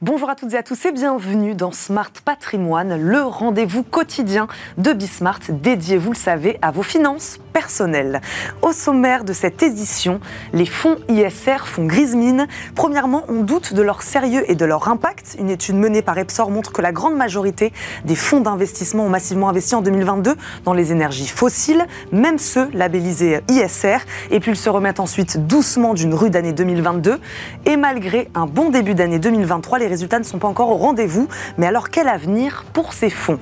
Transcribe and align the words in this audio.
Bonjour 0.00 0.30
à 0.30 0.36
toutes 0.36 0.54
et 0.54 0.56
à 0.56 0.62
tous 0.62 0.86
et 0.86 0.92
bienvenue 0.92 1.56
dans 1.56 1.72
Smart 1.72 2.12
Patrimoine, 2.24 3.02
le 3.02 3.20
rendez-vous 3.20 3.82
quotidien 3.82 4.46
de 4.76 4.92
Bismart 4.92 5.40
dédié, 5.48 5.96
vous 5.96 6.12
le 6.12 6.16
savez, 6.16 6.56
à 6.62 6.70
vos 6.70 6.84
finances 6.84 7.40
personnelles. 7.52 8.20
Au 8.62 8.70
sommaire 8.70 9.24
de 9.24 9.32
cette 9.32 9.60
édition, 9.60 10.20
les 10.52 10.66
fonds 10.66 10.98
ISR, 11.08 11.66
fonds 11.66 11.86
grise 11.86 12.14
mine. 12.14 12.46
Premièrement, 12.76 13.24
on 13.26 13.42
doute 13.42 13.74
de 13.74 13.82
leur 13.82 14.02
sérieux 14.02 14.48
et 14.48 14.54
de 14.54 14.64
leur 14.64 14.86
impact. 14.86 15.34
Une 15.40 15.50
étude 15.50 15.74
menée 15.74 16.00
par 16.00 16.16
Epsor 16.16 16.52
montre 16.52 16.70
que 16.70 16.80
la 16.80 16.92
grande 16.92 17.16
majorité 17.16 17.72
des 18.04 18.14
fonds 18.14 18.40
d'investissement 18.40 19.06
ont 19.06 19.10
massivement 19.10 19.48
investi 19.48 19.74
en 19.74 19.82
2022 19.82 20.36
dans 20.64 20.74
les 20.74 20.92
énergies 20.92 21.26
fossiles, 21.26 21.84
même 22.12 22.38
ceux 22.38 22.70
labellisés 22.72 23.40
ISR. 23.48 23.98
Et 24.30 24.38
puis 24.38 24.52
ils 24.52 24.56
se 24.56 24.70
remettent 24.70 25.00
ensuite 25.00 25.44
doucement 25.48 25.92
d'une 25.92 26.14
rude 26.14 26.36
année 26.36 26.52
2022. 26.52 27.18
Et 27.66 27.76
malgré 27.76 28.30
un 28.36 28.46
bon 28.46 28.70
début 28.70 28.94
d'année 28.94 29.18
2023, 29.18 29.80
les 29.80 29.87
les 29.88 29.94
résultats 29.94 30.18
ne 30.18 30.24
sont 30.24 30.38
pas 30.38 30.48
encore 30.48 30.68
au 30.68 30.76
rendez-vous. 30.76 31.28
Mais 31.56 31.66
alors, 31.66 31.88
quel 31.88 32.08
avenir 32.08 32.66
pour 32.74 32.92
ces 32.92 33.08
fonds? 33.08 33.38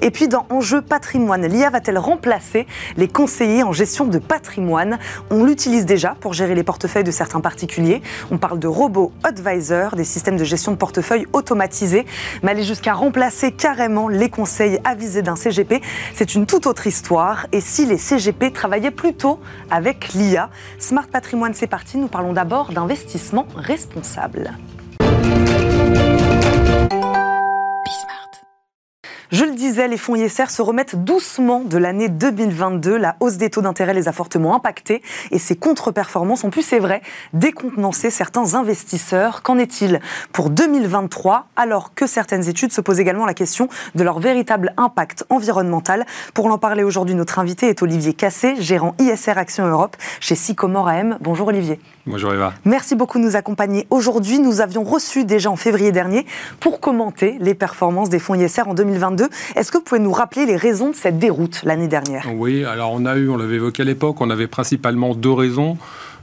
Et 0.00 0.12
puis, 0.12 0.28
dans 0.28 0.46
Enjeu 0.48 0.80
patrimoine, 0.80 1.44
l'IA 1.44 1.70
va-t-elle 1.70 1.98
remplacer 1.98 2.68
les 2.96 3.08
conseillers 3.08 3.64
en 3.64 3.72
gestion 3.72 4.04
de 4.06 4.18
patrimoine? 4.18 4.98
On 5.30 5.42
l'utilise 5.42 5.86
déjà 5.86 6.16
pour 6.20 6.34
gérer 6.34 6.54
les 6.54 6.62
portefeuilles 6.62 7.02
de 7.02 7.10
certains 7.10 7.40
particuliers. 7.40 8.00
On 8.30 8.38
parle 8.38 8.60
de 8.60 8.68
robots 8.68 9.12
advisors, 9.24 9.96
des 9.96 10.04
systèmes 10.04 10.36
de 10.36 10.44
gestion 10.44 10.70
de 10.70 10.76
portefeuille 10.76 11.26
automatisés. 11.32 12.06
Mais 12.44 12.52
aller 12.52 12.62
jusqu'à 12.62 12.92
remplacer 12.92 13.50
carrément 13.50 14.06
les 14.06 14.30
conseils 14.30 14.78
avisés 14.84 15.22
d'un 15.22 15.36
CGP, 15.36 15.82
c'est 16.14 16.36
une 16.36 16.46
toute 16.46 16.68
autre 16.68 16.86
histoire. 16.86 17.48
Et 17.50 17.60
si 17.60 17.86
les 17.86 17.98
CGP 17.98 18.52
travaillaient 18.52 18.92
plutôt 18.92 19.40
avec 19.68 20.12
l'IA 20.14 20.48
Smart 20.78 21.08
Patrimoine, 21.08 21.54
c'est 21.54 21.66
parti. 21.66 21.98
Nous 21.98 22.08
parlons 22.08 22.32
d'abord 22.32 22.70
d'investissement 22.70 23.46
responsable. 23.56 24.52
Je 29.30 29.44
le 29.44 29.54
disais, 29.54 29.88
les 29.88 29.98
fonds 29.98 30.16
ISR 30.16 30.48
se 30.48 30.62
remettent 30.62 31.04
doucement 31.04 31.60
de 31.60 31.76
l'année 31.76 32.08
2022. 32.08 32.96
La 32.96 33.16
hausse 33.20 33.36
des 33.36 33.50
taux 33.50 33.60
d'intérêt 33.60 33.92
les 33.92 34.08
a 34.08 34.12
fortement 34.12 34.56
impactés 34.56 35.02
et 35.30 35.38
ces 35.38 35.54
contre-performances 35.54 36.44
ont 36.44 36.50
pu, 36.50 36.62
c'est 36.62 36.78
vrai, 36.78 37.02
décontenancer 37.34 38.08
certains 38.08 38.54
investisseurs. 38.54 39.42
Qu'en 39.42 39.58
est-il 39.58 40.00
pour 40.32 40.48
2023 40.48 41.48
alors 41.56 41.92
que 41.94 42.06
certaines 42.06 42.48
études 42.48 42.72
se 42.72 42.80
posent 42.80 43.00
également 43.00 43.26
la 43.26 43.34
question 43.34 43.68
de 43.94 44.02
leur 44.02 44.18
véritable 44.18 44.72
impact 44.78 45.26
environnemental? 45.28 46.06
Pour 46.32 46.46
en 46.46 46.56
parler 46.56 46.82
aujourd'hui, 46.82 47.14
notre 47.14 47.38
invité 47.38 47.68
est 47.68 47.82
Olivier 47.82 48.14
Cassé, 48.14 48.54
gérant 48.60 48.94
ISR 48.98 49.36
Action 49.36 49.66
Europe 49.66 49.98
chez 50.20 50.36
Sycomore 50.36 50.88
AM. 50.88 51.18
Bonjour 51.20 51.48
Olivier. 51.48 51.78
Bonjour 52.06 52.32
Eva. 52.32 52.54
Merci 52.64 52.94
beaucoup 52.94 53.18
de 53.18 53.24
nous 53.24 53.36
accompagner 53.36 53.86
aujourd'hui. 53.90 54.38
Nous 54.38 54.62
avions 54.62 54.84
reçu 54.84 55.26
déjà 55.26 55.50
en 55.50 55.56
février 55.56 55.92
dernier 55.92 56.24
pour 56.60 56.80
commenter 56.80 57.36
les 57.40 57.52
performances 57.52 58.08
des 58.08 58.18
fonds 58.18 58.34
ISR 58.34 58.66
en 58.66 58.72
2022. 58.72 59.17
Est-ce 59.56 59.72
que 59.72 59.78
vous 59.78 59.84
pouvez 59.84 60.00
nous 60.00 60.12
rappeler 60.12 60.46
les 60.46 60.56
raisons 60.56 60.90
de 60.90 60.94
cette 60.94 61.18
déroute 61.18 61.62
l'année 61.64 61.88
dernière? 61.88 62.26
Oui, 62.34 62.64
alors 62.64 62.92
on 62.92 63.06
a 63.06 63.16
eu, 63.16 63.28
on 63.28 63.36
l'avait 63.36 63.56
évoqué 63.56 63.82
à 63.82 63.86
l'époque, 63.86 64.20
on 64.20 64.30
avait 64.30 64.46
principalement 64.46 65.14
deux 65.14 65.32
raisons. 65.32 65.78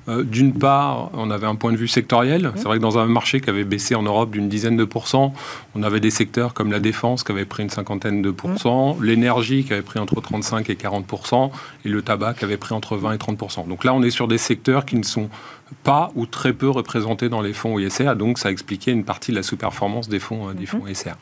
Euh, 0.08 0.24
d'une 0.24 0.54
part, 0.54 1.10
on 1.14 1.32
avait 1.32 1.48
un 1.48 1.56
point 1.56 1.72
de 1.72 1.78
vue 1.78 1.88
sectoriel. 1.88 2.44
Mmh. 2.44 2.52
C'est 2.58 2.64
vrai 2.66 2.78
que 2.78 2.82
dans 2.82 3.00
un 3.00 3.08
marché 3.08 3.42
qui 3.42 3.50
avait 3.50 3.64
baissé 3.64 3.96
en 3.96 4.04
Europe 4.04 4.32
d'une 4.32 4.50
dizaine 4.50 4.78
de 4.78 4.86
pourcents, 4.86 5.34
on 5.74 5.82
avait 5.82 6.00
des 6.00 6.12
secteurs 6.12 6.54
comme 6.54 6.72
la 6.72 6.80
défense 6.80 7.24
qui 7.24 7.32
avait 7.32 7.46
pris 7.46 7.64
une 7.64 7.70
cinquantaine 7.70 8.22
de 8.22 8.30
pourcents, 8.30 8.96
mmh. 8.96 9.04
l'énergie 9.04 9.64
qui 9.64 9.74
avait 9.74 9.82
pris 9.82 10.00
entre 10.00 10.22
35 10.22 10.70
et 10.70 10.76
40% 10.76 11.50
et 11.86 11.90
le 11.90 12.02
tabac 12.04 12.36
qui 12.36 12.46
avait 12.46 12.58
pris 12.58 12.76
entre 12.76 12.98
20 12.98 13.14
et 13.14 13.18
30% 13.18 13.68
Donc 13.68 13.84
là, 13.84 13.94
on 13.96 14.04
est 14.04 14.12
sur 14.12 14.28
des 14.28 14.38
secteurs 14.38 14.86
qui 14.86 14.96
ne 14.96 15.04
sont 15.04 15.30
pas 15.84 16.12
ou 16.16 16.28
très 16.28 16.54
peu 16.54 16.70
représentés 16.70 17.30
dans 17.30 17.42
les 17.42 17.54
fonds 17.54 17.80
ISR. 17.80 18.16
Donc 18.16 18.38
ça 18.38 18.52
expliquait 18.52 18.92
une 18.92 19.06
partie 19.06 19.32
de 19.32 19.38
la 19.38 19.44
sous-performance 19.44 20.08
des 20.08 20.20
fonds, 20.20 20.50
euh, 20.50 20.54
des 20.54 20.66
mmh. 20.66 20.68
fonds 20.68 20.88
ISR. 20.88 21.14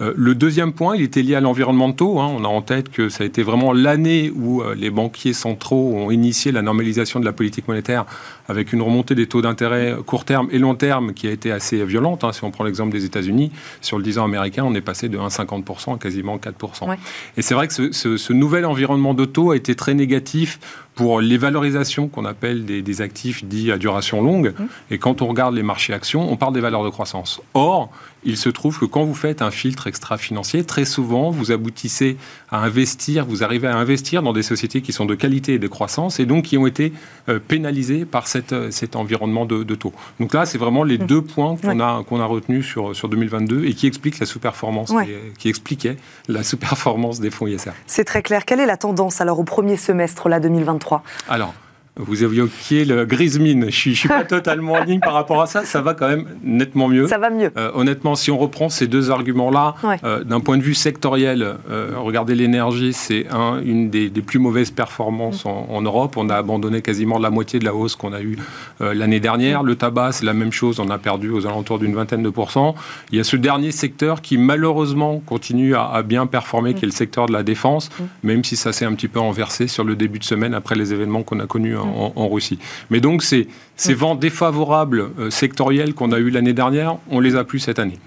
Euh, 0.00 0.12
le 0.16 0.34
deuxième 0.34 0.72
point, 0.72 0.94
il 0.96 1.02
était 1.02 1.22
lié 1.22 1.34
à 1.34 1.40
l'environnement 1.40 1.86
Hein. 1.86 1.94
On 2.36 2.44
a 2.44 2.48
en 2.48 2.62
tête 2.62 2.90
que 2.90 3.08
ça 3.08 3.24
a 3.24 3.26
été 3.26 3.42
vraiment 3.42 3.72
l'année 3.72 4.30
où 4.34 4.60
euh, 4.60 4.74
les 4.74 4.90
banquiers 4.90 5.32
centraux 5.32 5.94
ont 5.94 6.10
initié 6.10 6.52
la 6.52 6.62
normalisation 6.62 7.20
de 7.20 7.24
la 7.24 7.32
politique 7.32 7.68
monétaire 7.68 8.04
avec 8.48 8.72
une 8.72 8.82
remontée 8.82 9.14
des 9.14 9.26
taux 9.26 9.42
d'intérêt 9.42 9.96
court 10.04 10.24
terme 10.24 10.48
et 10.50 10.58
long 10.58 10.74
terme 10.74 11.14
qui 11.14 11.26
a 11.28 11.30
été 11.30 11.50
assez 11.50 11.84
violente. 11.84 12.24
Hein. 12.24 12.32
Si 12.32 12.44
on 12.44 12.50
prend 12.50 12.64
l'exemple 12.64 12.92
des 12.92 13.04
États-Unis, 13.04 13.50
sur 13.80 13.96
le 13.96 14.04
10 14.04 14.18
ans 14.18 14.24
américain, 14.24 14.64
on 14.64 14.74
est 14.74 14.80
passé 14.80 15.08
de 15.08 15.18
1,50% 15.18 15.94
à 15.94 15.98
quasiment 15.98 16.36
4%. 16.36 16.96
Et 17.36 17.42
c'est 17.42 17.54
vrai 17.54 17.68
que 17.68 17.92
ce, 17.92 18.16
ce 18.16 18.32
nouvel 18.32 18.66
environnement 18.66 19.14
de 19.14 19.24
taux 19.24 19.52
a 19.52 19.56
été 19.56 19.74
très 19.74 19.94
négatif 19.94 20.58
pour 20.96 21.20
les 21.20 21.36
valorisations 21.36 22.08
qu'on 22.08 22.24
appelle 22.24 22.64
des, 22.64 23.00
actifs 23.02 23.44
dits 23.44 23.70
à 23.70 23.76
duration 23.76 24.22
longue. 24.22 24.54
Mmh. 24.58 24.64
Et 24.92 24.98
quand 24.98 25.20
on 25.20 25.26
regarde 25.26 25.54
les 25.54 25.62
marchés 25.62 25.92
actions, 25.92 26.32
on 26.32 26.36
parle 26.36 26.54
des 26.54 26.60
valeurs 26.60 26.84
de 26.84 26.88
croissance. 26.88 27.42
Or, 27.52 27.90
il 28.26 28.36
se 28.36 28.48
trouve 28.48 28.78
que 28.78 28.84
quand 28.84 29.04
vous 29.04 29.14
faites 29.14 29.40
un 29.40 29.50
filtre 29.50 29.86
extra-financier, 29.86 30.64
très 30.64 30.84
souvent, 30.84 31.30
vous 31.30 31.52
aboutissez 31.52 32.16
à 32.50 32.62
investir, 32.62 33.24
vous 33.24 33.44
arrivez 33.44 33.68
à 33.68 33.76
investir 33.76 34.22
dans 34.22 34.32
des 34.32 34.42
sociétés 34.42 34.82
qui 34.82 34.92
sont 34.92 35.06
de 35.06 35.14
qualité 35.14 35.54
et 35.54 35.58
de 35.58 35.68
croissance, 35.68 36.18
et 36.18 36.26
donc 36.26 36.44
qui 36.44 36.58
ont 36.58 36.66
été 36.66 36.92
euh, 37.28 37.38
pénalisées 37.38 38.04
par 38.04 38.26
cette, 38.26 38.52
euh, 38.52 38.70
cet 38.70 38.96
environnement 38.96 39.46
de, 39.46 39.74
taux. 39.76 39.92
Donc 40.18 40.34
là, 40.34 40.44
c'est 40.44 40.58
vraiment 40.58 40.82
les 40.82 40.98
mmh. 40.98 41.06
deux 41.06 41.22
points 41.22 41.56
qu'on 41.56 41.80
a, 41.80 42.02
qu'on 42.04 42.20
a 42.20 42.24
retenus 42.24 42.66
sur, 42.66 42.96
sur 42.96 43.08
2022 43.08 43.64
et 43.64 43.74
qui 43.74 43.86
expliquent 43.86 44.18
la 44.18 44.26
sous-performance, 44.26 44.92
qui, 45.38 45.48
expliquaient 45.48 45.96
la 46.28 46.42
sous-performance 46.42 47.20
des 47.20 47.30
fonds 47.30 47.46
ISR. 47.46 47.70
C'est 47.86 48.04
très 48.04 48.22
clair. 48.22 48.44
Quelle 48.44 48.60
est 48.60 48.66
la 48.66 48.76
tendance 48.76 49.20
alors 49.20 49.38
au 49.38 49.44
premier 49.44 49.76
semestre 49.76 50.28
là 50.28 50.40
2023 50.40 51.02
alors, 51.28 51.54
vous 51.98 52.22
évoquiez 52.22 52.84
le 52.84 53.06
grise 53.06 53.38
mine. 53.38 53.70
Je 53.70 53.90
ne 53.90 53.94
suis, 53.94 54.08
pas 54.08 54.24
totalement 54.28 54.72
en 54.74 54.84
ligne 54.84 55.00
par 55.00 55.14
rapport 55.14 55.40
à 55.40 55.46
ça. 55.46 55.64
Ça 55.64 55.80
va 55.80 55.94
quand 55.94 56.08
même 56.08 56.26
nettement 56.42 56.88
mieux. 56.88 57.06
Ça 57.06 57.16
va 57.16 57.30
mieux. 57.30 57.50
Euh, 57.56 57.70
honnêtement, 57.74 58.14
si 58.14 58.30
on 58.30 58.36
reprend 58.36 58.68
ces 58.68 58.86
deux 58.86 59.10
arguments-là, 59.10 59.74
euh, 60.04 60.22
d'un 60.22 60.40
point 60.40 60.58
de 60.58 60.62
vue 60.62 60.74
sectoriel, 60.74 61.56
euh, 61.70 61.92
regardez 61.96 62.34
l'énergie, 62.34 62.92
c'est 62.92 63.26
un, 63.30 63.60
une 63.64 63.88
des, 63.88 64.10
plus 64.10 64.38
mauvaises 64.38 64.70
performances 64.70 65.46
en, 65.46 65.80
Europe. 65.82 66.16
On 66.16 66.28
a 66.28 66.36
abandonné 66.36 66.82
quasiment 66.82 67.18
la 67.18 67.30
moitié 67.30 67.58
de 67.60 67.64
la 67.64 67.74
hausse 67.74 67.96
qu'on 67.96 68.12
a 68.12 68.20
eue 68.20 68.36
l'année 68.80 69.20
dernière. 69.20 69.62
Le 69.62 69.76
tabac, 69.76 70.12
c'est 70.12 70.24
la 70.24 70.34
même 70.34 70.52
chose. 70.52 70.80
On 70.80 70.90
a 70.90 70.98
perdu 70.98 71.30
aux 71.30 71.46
alentours 71.46 71.78
d'une 71.78 71.94
vingtaine 71.94 72.22
de 72.22 72.30
pourcents. 72.30 72.74
Il 73.12 73.18
y 73.18 73.20
a 73.20 73.24
ce 73.24 73.36
dernier 73.36 73.70
secteur 73.70 74.20
qui, 74.20 74.36
malheureusement, 74.36 75.22
continue 75.24 75.76
à, 75.76 76.02
bien 76.02 76.26
performer, 76.26 76.74
qui 76.74 76.84
est 76.84 76.86
le 76.88 76.92
secteur 76.92 77.26
de 77.26 77.32
la 77.32 77.42
défense, 77.42 77.90
même 78.22 78.42
si 78.42 78.56
ça 78.56 78.72
s'est 78.72 78.84
un 78.84 78.94
petit 78.94 79.08
peu 79.08 79.20
renversé 79.20 79.68
sur 79.68 79.84
le 79.84 79.94
début 79.94 80.18
de 80.18 80.24
semaine 80.24 80.54
après 80.54 80.74
les 80.74 80.92
événements 80.92 81.22
qu'on 81.22 81.38
a 81.40 81.46
connus 81.46 81.76
en, 81.76 81.85
Russie. 82.28 82.58
Mais 82.90 83.00
donc, 83.00 83.22
ces, 83.22 83.48
ces 83.76 83.94
vents 83.94 84.14
défavorables 84.14 85.10
euh, 85.18 85.30
sectoriels 85.30 85.94
qu'on 85.94 86.12
a 86.12 86.18
eu 86.18 86.30
l'année 86.30 86.52
dernière, 86.52 86.96
on 87.10 87.20
les 87.20 87.36
a 87.36 87.44
plus 87.44 87.58
cette 87.58 87.78
année. 87.78 87.98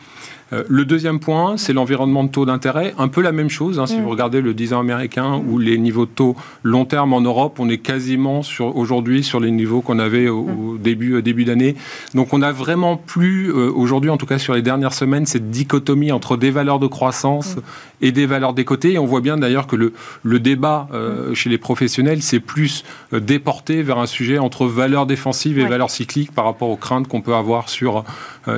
Euh, 0.51 0.63
le 0.67 0.85
deuxième 0.85 1.19
point, 1.19 1.57
c'est 1.57 1.73
l'environnement 1.73 2.23
de 2.23 2.29
taux 2.29 2.45
d'intérêt. 2.45 2.93
Un 2.97 3.07
peu 3.07 3.21
la 3.21 3.31
même 3.31 3.49
chose, 3.49 3.79
hein, 3.79 3.85
si 3.85 3.97
mm. 3.97 4.03
vous 4.03 4.09
regardez 4.09 4.41
le 4.41 4.53
10 4.53 4.73
ans 4.73 4.79
américain 4.79 5.41
ou 5.47 5.59
les 5.59 5.77
niveaux 5.77 6.05
de 6.05 6.11
taux 6.11 6.35
long 6.63 6.85
terme 6.85 7.13
en 7.13 7.21
Europe, 7.21 7.59
on 7.59 7.69
est 7.69 7.77
quasiment 7.77 8.41
sur, 8.41 8.75
aujourd'hui 8.75 9.23
sur 9.23 9.39
les 9.39 9.51
niveaux 9.51 9.81
qu'on 9.81 9.99
avait 9.99 10.27
au, 10.27 10.43
mm. 10.43 10.79
début, 10.79 11.13
euh, 11.15 11.21
début 11.21 11.45
d'année. 11.45 11.75
Donc 12.15 12.33
on 12.33 12.39
n'a 12.39 12.51
vraiment 12.51 12.97
plus, 12.97 13.49
euh, 13.49 13.71
aujourd'hui 13.71 14.09
en 14.09 14.17
tout 14.17 14.25
cas 14.25 14.37
sur 14.37 14.53
les 14.53 14.61
dernières 14.61 14.93
semaines, 14.93 15.25
cette 15.25 15.49
dichotomie 15.49 16.11
entre 16.11 16.37
des 16.37 16.51
valeurs 16.51 16.79
de 16.79 16.87
croissance 16.87 17.55
mm. 17.55 17.61
et 18.01 18.11
des 18.11 18.25
valeurs 18.25 18.53
décotées. 18.53 18.93
Et 18.93 18.99
on 18.99 19.05
voit 19.05 19.21
bien 19.21 19.37
d'ailleurs 19.37 19.67
que 19.67 19.75
le, 19.75 19.93
le 20.23 20.39
débat 20.39 20.87
chez 21.33 21.49
les 21.49 21.57
professionnels, 21.57 22.21
c'est 22.21 22.39
plus 22.39 22.83
déporté 23.11 23.83
vers 23.83 23.99
un 23.99 24.05
sujet 24.05 24.37
entre 24.37 24.65
valeurs 24.65 25.05
défensives 25.05 25.59
et 25.59 25.65
valeurs 25.65 25.89
cycliques 25.89 26.31
par 26.31 26.45
rapport 26.45 26.69
aux 26.69 26.77
craintes 26.77 27.07
qu'on 27.07 27.21
peut 27.21 27.33
avoir 27.33 27.69
sur, 27.69 28.03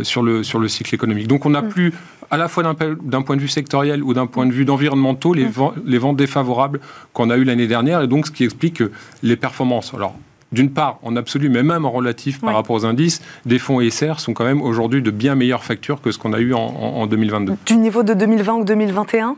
sur, 0.03 0.23
le, 0.23 0.43
sur 0.43 0.59
le 0.59 0.67
cycle 0.67 0.93
économique. 0.93 1.27
Donc 1.27 1.45
on 1.45 1.51
n'a 1.51 1.61
plus 1.61 1.93
à 2.29 2.37
la 2.37 2.47
fois 2.47 2.63
d'un 2.63 3.21
point 3.21 3.35
de 3.35 3.41
vue 3.41 3.49
sectoriel 3.49 4.03
ou 4.03 4.13
d'un 4.13 4.25
point 4.25 4.45
de 4.45 4.53
vue 4.53 4.63
d'environnementaux, 4.63 5.33
les, 5.33 5.47
les, 5.85 5.97
ventes 5.97 6.15
défavorables 6.15 6.79
qu'on 7.13 7.29
a 7.29 7.35
eues 7.35 7.43
l'année 7.43 7.67
dernière, 7.67 8.01
et 8.01 8.07
donc 8.07 8.27
ce 8.27 8.31
qui 8.31 8.45
explique 8.45 8.81
les 9.21 9.35
performances. 9.35 9.93
Alors, 9.93 10.15
d'une 10.51 10.71
part, 10.71 10.99
en 11.03 11.15
absolu, 11.15 11.49
mais 11.49 11.63
même 11.63 11.85
en 11.85 11.91
relatif 11.91 12.39
par 12.39 12.53
rapport 12.53 12.75
aux 12.75 12.85
indices, 12.85 13.21
des 13.45 13.59
fonds 13.59 13.81
ISR 13.81 14.13
sont 14.17 14.33
quand 14.33 14.45
même 14.45 14.61
aujourd'hui 14.61 15.01
de 15.01 15.11
bien 15.11 15.35
meilleures 15.35 15.63
factures 15.63 16.01
que 16.01 16.11
ce 16.11 16.17
qu'on 16.17 16.33
a 16.33 16.39
eu 16.39 16.53
en, 16.53 16.59
en 16.59 17.07
2022. 17.07 17.55
Du 17.65 17.77
niveau 17.77 18.03
de 18.03 18.13
2020 18.13 18.53
ou 18.53 18.63
2021 18.63 19.35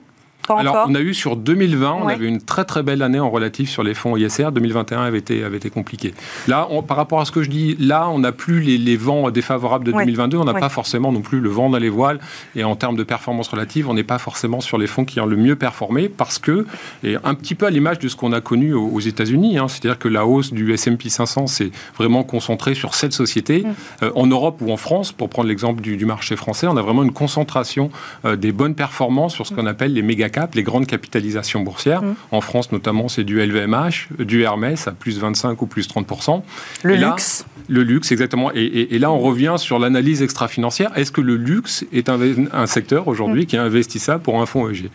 alors, 0.50 0.86
on 0.88 0.96
a 0.96 1.00
eu 1.00 1.14
sur 1.14 1.36
2020, 1.36 1.92
on 1.94 2.08
avait 2.08 2.26
une 2.26 2.42
très 2.42 2.66
très 2.66 2.84
belle 2.84 3.02
année 3.02 3.20
en 3.20 3.30
relatif 3.30 3.70
sur 3.70 3.84
les 3.84 3.94
fonds 3.94 4.18
ISR. 4.18 4.52
2021 4.52 5.02
avait 5.02 5.20
été, 5.20 5.44
avait 5.44 5.58
été 5.58 5.70
compliqué. 5.70 6.14
Là, 6.48 6.68
par 6.88 6.98
rapport 6.98 7.22
à 7.22 7.26
ce 7.26 7.32
que 7.32 7.44
je 7.44 7.50
dis, 7.50 7.76
là, 7.80 8.10
on 8.10 8.20
n'a 8.20 8.32
plus 8.32 8.60
les, 8.62 8.98
vents 8.98 9.32
défavorables 9.32 9.86
de 9.86 9.92
2022. 9.92 10.38
On 10.38 10.46
n'a 10.46 10.54
pas 10.54 10.70
forcément 10.70 11.12
non 11.12 11.22
plus 11.22 11.40
le 11.40 11.50
vent 11.50 11.70
dans 11.70 11.78
les 11.78 11.90
voiles. 11.90 12.20
Et 12.56 12.64
en 12.64 12.76
termes 12.76 12.96
de 12.96 13.04
performance 13.04 13.48
relative, 13.48 13.90
on 13.90 13.94
n'est 13.94 14.04
pas 14.04 14.20
forcément 14.20 14.62
sur 14.62 14.78
les 14.78 14.88
fonds 14.88 15.06
qui 15.06 15.20
ont 15.20 15.26
le 15.26 15.36
mieux 15.36 15.56
performé 15.56 16.10
parce 16.10 16.40
que, 16.40 16.66
et 17.04 17.16
un 17.24 17.36
petit 17.36 17.56
peu 17.56 17.66
à 17.66 17.70
l'image 17.70 18.00
de 18.00 18.08
ce 18.08 18.16
qu'on 18.16 18.34
a 18.34 18.42
connu 18.42 18.74
aux, 18.74 19.00
États-Unis, 19.00 19.58
hein, 19.58 19.68
c'est-à-dire 19.68 20.00
que 20.00 20.08
la 20.08 20.26
hausse 20.26 20.54
du 20.54 20.72
S&P 20.72 21.10
500 21.10 21.48
s'est 21.48 21.72
vraiment 21.98 22.24
concentrée 22.24 22.74
sur 22.74 22.96
cette 22.96 23.14
société. 23.14 23.64
Mm. 23.64 23.74
Euh, 24.04 24.12
en 24.16 24.28
Europe 24.28 24.62
ou 24.62 24.72
en 24.72 24.78
France, 24.78 25.12
pour 25.12 25.30
prendre 25.30 25.50
l'exemple 25.50 25.82
du, 25.82 26.06
marché 26.06 26.36
français, 26.36 26.68
on 26.68 26.78
a 26.78 26.82
vraiment 26.82 27.04
une 27.04 27.14
concentration 27.14 27.90
euh, 28.26 28.36
des 28.36 28.52
bonnes 28.52 28.76
performances 28.76 29.34
sur 29.34 29.48
ce 29.48 29.54
qu'on 29.54 29.66
appelle 29.66 29.94
les 29.94 30.02
méga 30.02 30.30
les 30.54 30.64
grandes 30.64 30.88
capitalisations 30.88 31.62
boursières. 31.62 32.02
Mm. 32.02 32.16
En 32.32 32.42
France, 32.42 32.72
notamment, 32.72 33.08
c'est 33.08 33.24
du 33.24 33.40
LVMH, 33.40 34.10
du 34.20 34.42
Hermès 34.44 34.88
à 34.88 34.92
plus 34.92 35.20
25 35.20 35.62
ou 35.62 35.66
plus 35.66 35.88
30%. 35.88 36.42
Le 36.84 36.96
luxe 36.96 37.46
Le 37.70 37.84
luxe, 37.84 38.12
exactement. 38.12 38.52
Et, 38.54 38.98
là, 39.00 39.12
on 39.12 39.20
revient 39.20 39.56
sur 39.58 39.80
l'analyse 39.80 40.22
extra-financière. 40.22 40.92
Est-ce 40.98 41.12
que 41.12 41.22
le 41.22 41.36
luxe 41.36 41.86
est 41.94 42.10
un, 42.10 42.66
secteur 42.66 43.08
aujourd'hui 43.08 43.44
mm. 43.44 43.46
qui 43.46 43.56
est 43.56 43.60
investissable 43.60 44.22
pour 44.22 44.42
un 44.42 44.46
fonds 44.46 44.70
EG 44.70 44.90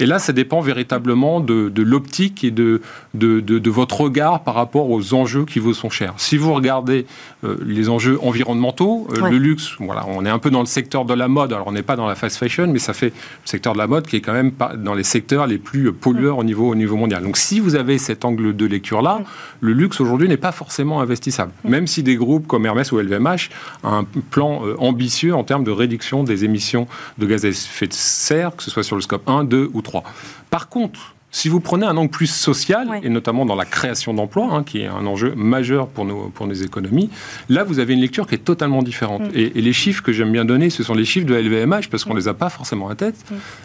Et 0.00 0.06
là, 0.06 0.18
ça 0.18 0.32
dépend 0.32 0.60
véritablement 0.60 1.40
de, 1.40 1.82
l'optique 1.82 2.44
et 2.44 2.50
de, 2.50 2.80
de, 3.14 3.70
votre 3.70 4.00
regard 4.00 4.42
par 4.44 4.54
rapport 4.54 4.90
aux 4.90 5.14
enjeux 5.14 5.44
qui 5.44 5.58
vous 5.58 5.74
sont 5.74 5.90
chers. 5.90 6.14
Si 6.16 6.36
vous 6.36 6.52
regardez 6.54 7.06
euh, 7.44 7.56
les 7.66 7.88
enjeux 7.88 8.18
environnementaux, 8.22 9.06
euh, 9.10 9.28
le 9.28 9.38
luxe, 9.38 9.72
voilà, 9.80 10.04
on 10.08 10.24
est 10.24 10.30
un 10.30 10.38
peu 10.38 10.50
dans 10.50 10.60
le 10.60 10.66
secteur 10.66 11.04
de 11.04 11.14
la 11.14 11.28
mode. 11.28 11.52
Alors, 11.52 11.66
on 11.66 11.72
n'est 11.72 11.82
pas 11.82 11.96
dans 11.96 12.06
la 12.06 12.14
fast 12.14 12.36
fashion, 12.36 12.66
mais 12.68 12.78
ça 12.78 12.92
fait 12.92 13.08
le 13.08 13.12
secteur 13.48 13.72
de 13.72 13.78
la 13.78 13.86
mode 13.86 14.06
qui 14.06 14.16
est 14.16 14.20
quand 14.20 14.32
même 14.32 14.52
pas 14.52 14.75
dans 14.82 14.94
les 14.94 15.04
secteurs 15.04 15.46
les 15.46 15.58
plus 15.58 15.92
pollueurs 15.92 16.38
au 16.38 16.44
niveau, 16.44 16.70
au 16.70 16.74
niveau 16.74 16.96
mondial. 16.96 17.22
Donc, 17.22 17.36
si 17.36 17.60
vous 17.60 17.74
avez 17.74 17.98
cet 17.98 18.24
angle 18.24 18.54
de 18.54 18.66
lecture-là, 18.66 19.22
le 19.60 19.72
luxe 19.72 20.00
aujourd'hui 20.00 20.28
n'est 20.28 20.36
pas 20.36 20.52
forcément 20.52 21.00
investissable. 21.00 21.52
Même 21.64 21.86
si 21.86 22.02
des 22.02 22.16
groupes 22.16 22.46
comme 22.46 22.66
Hermès 22.66 22.92
ou 22.92 22.98
LVMH 22.98 23.50
ont 23.82 23.88
un 23.88 24.04
plan 24.30 24.66
euh, 24.66 24.76
ambitieux 24.78 25.34
en 25.34 25.44
termes 25.44 25.64
de 25.64 25.70
réduction 25.70 26.24
des 26.24 26.44
émissions 26.44 26.86
de 27.18 27.26
gaz 27.26 27.44
à 27.44 27.48
effet 27.48 27.86
de 27.86 27.92
serre, 27.92 28.54
que 28.54 28.62
ce 28.62 28.70
soit 28.70 28.82
sur 28.82 28.96
le 28.96 29.02
scope 29.02 29.28
1, 29.28 29.44
2 29.44 29.70
ou 29.72 29.82
3. 29.82 30.04
Par 30.50 30.68
contre, 30.68 31.15
si 31.36 31.50
vous 31.50 31.60
prenez 31.60 31.84
un 31.84 31.98
angle 31.98 32.08
plus 32.08 32.28
social, 32.28 32.98
et 33.02 33.10
notamment 33.10 33.44
dans 33.44 33.56
la 33.56 33.66
création 33.66 34.14
d'emplois, 34.14 34.48
hein, 34.50 34.62
qui 34.64 34.80
est 34.80 34.86
un 34.86 35.04
enjeu 35.04 35.34
majeur 35.36 35.86
pour 35.86 36.06
nos, 36.06 36.30
pour 36.30 36.46
nos 36.46 36.54
économies, 36.54 37.10
là, 37.50 37.62
vous 37.62 37.78
avez 37.78 37.92
une 37.92 38.00
lecture 38.00 38.26
qui 38.26 38.36
est 38.36 38.38
totalement 38.38 38.82
différente. 38.82 39.20
Mm. 39.20 39.32
Et, 39.34 39.50
les 39.60 39.74
chiffres 39.74 40.02
que 40.02 40.12
j'aime 40.12 40.32
bien 40.32 40.46
donner, 40.46 40.70
ce 40.70 40.82
sont 40.82 40.94
les 40.94 41.04
chiffres 41.04 41.26
de 41.26 41.34
LVMH, 41.34 41.90
parce 41.90 42.04
qu'on 42.04 42.14
ne 42.14 42.14
mm. 42.14 42.20
les 42.20 42.28
a 42.28 42.32
pas 42.32 42.48
forcément 42.48 42.86
en 42.86 42.94
tête. 42.94 43.16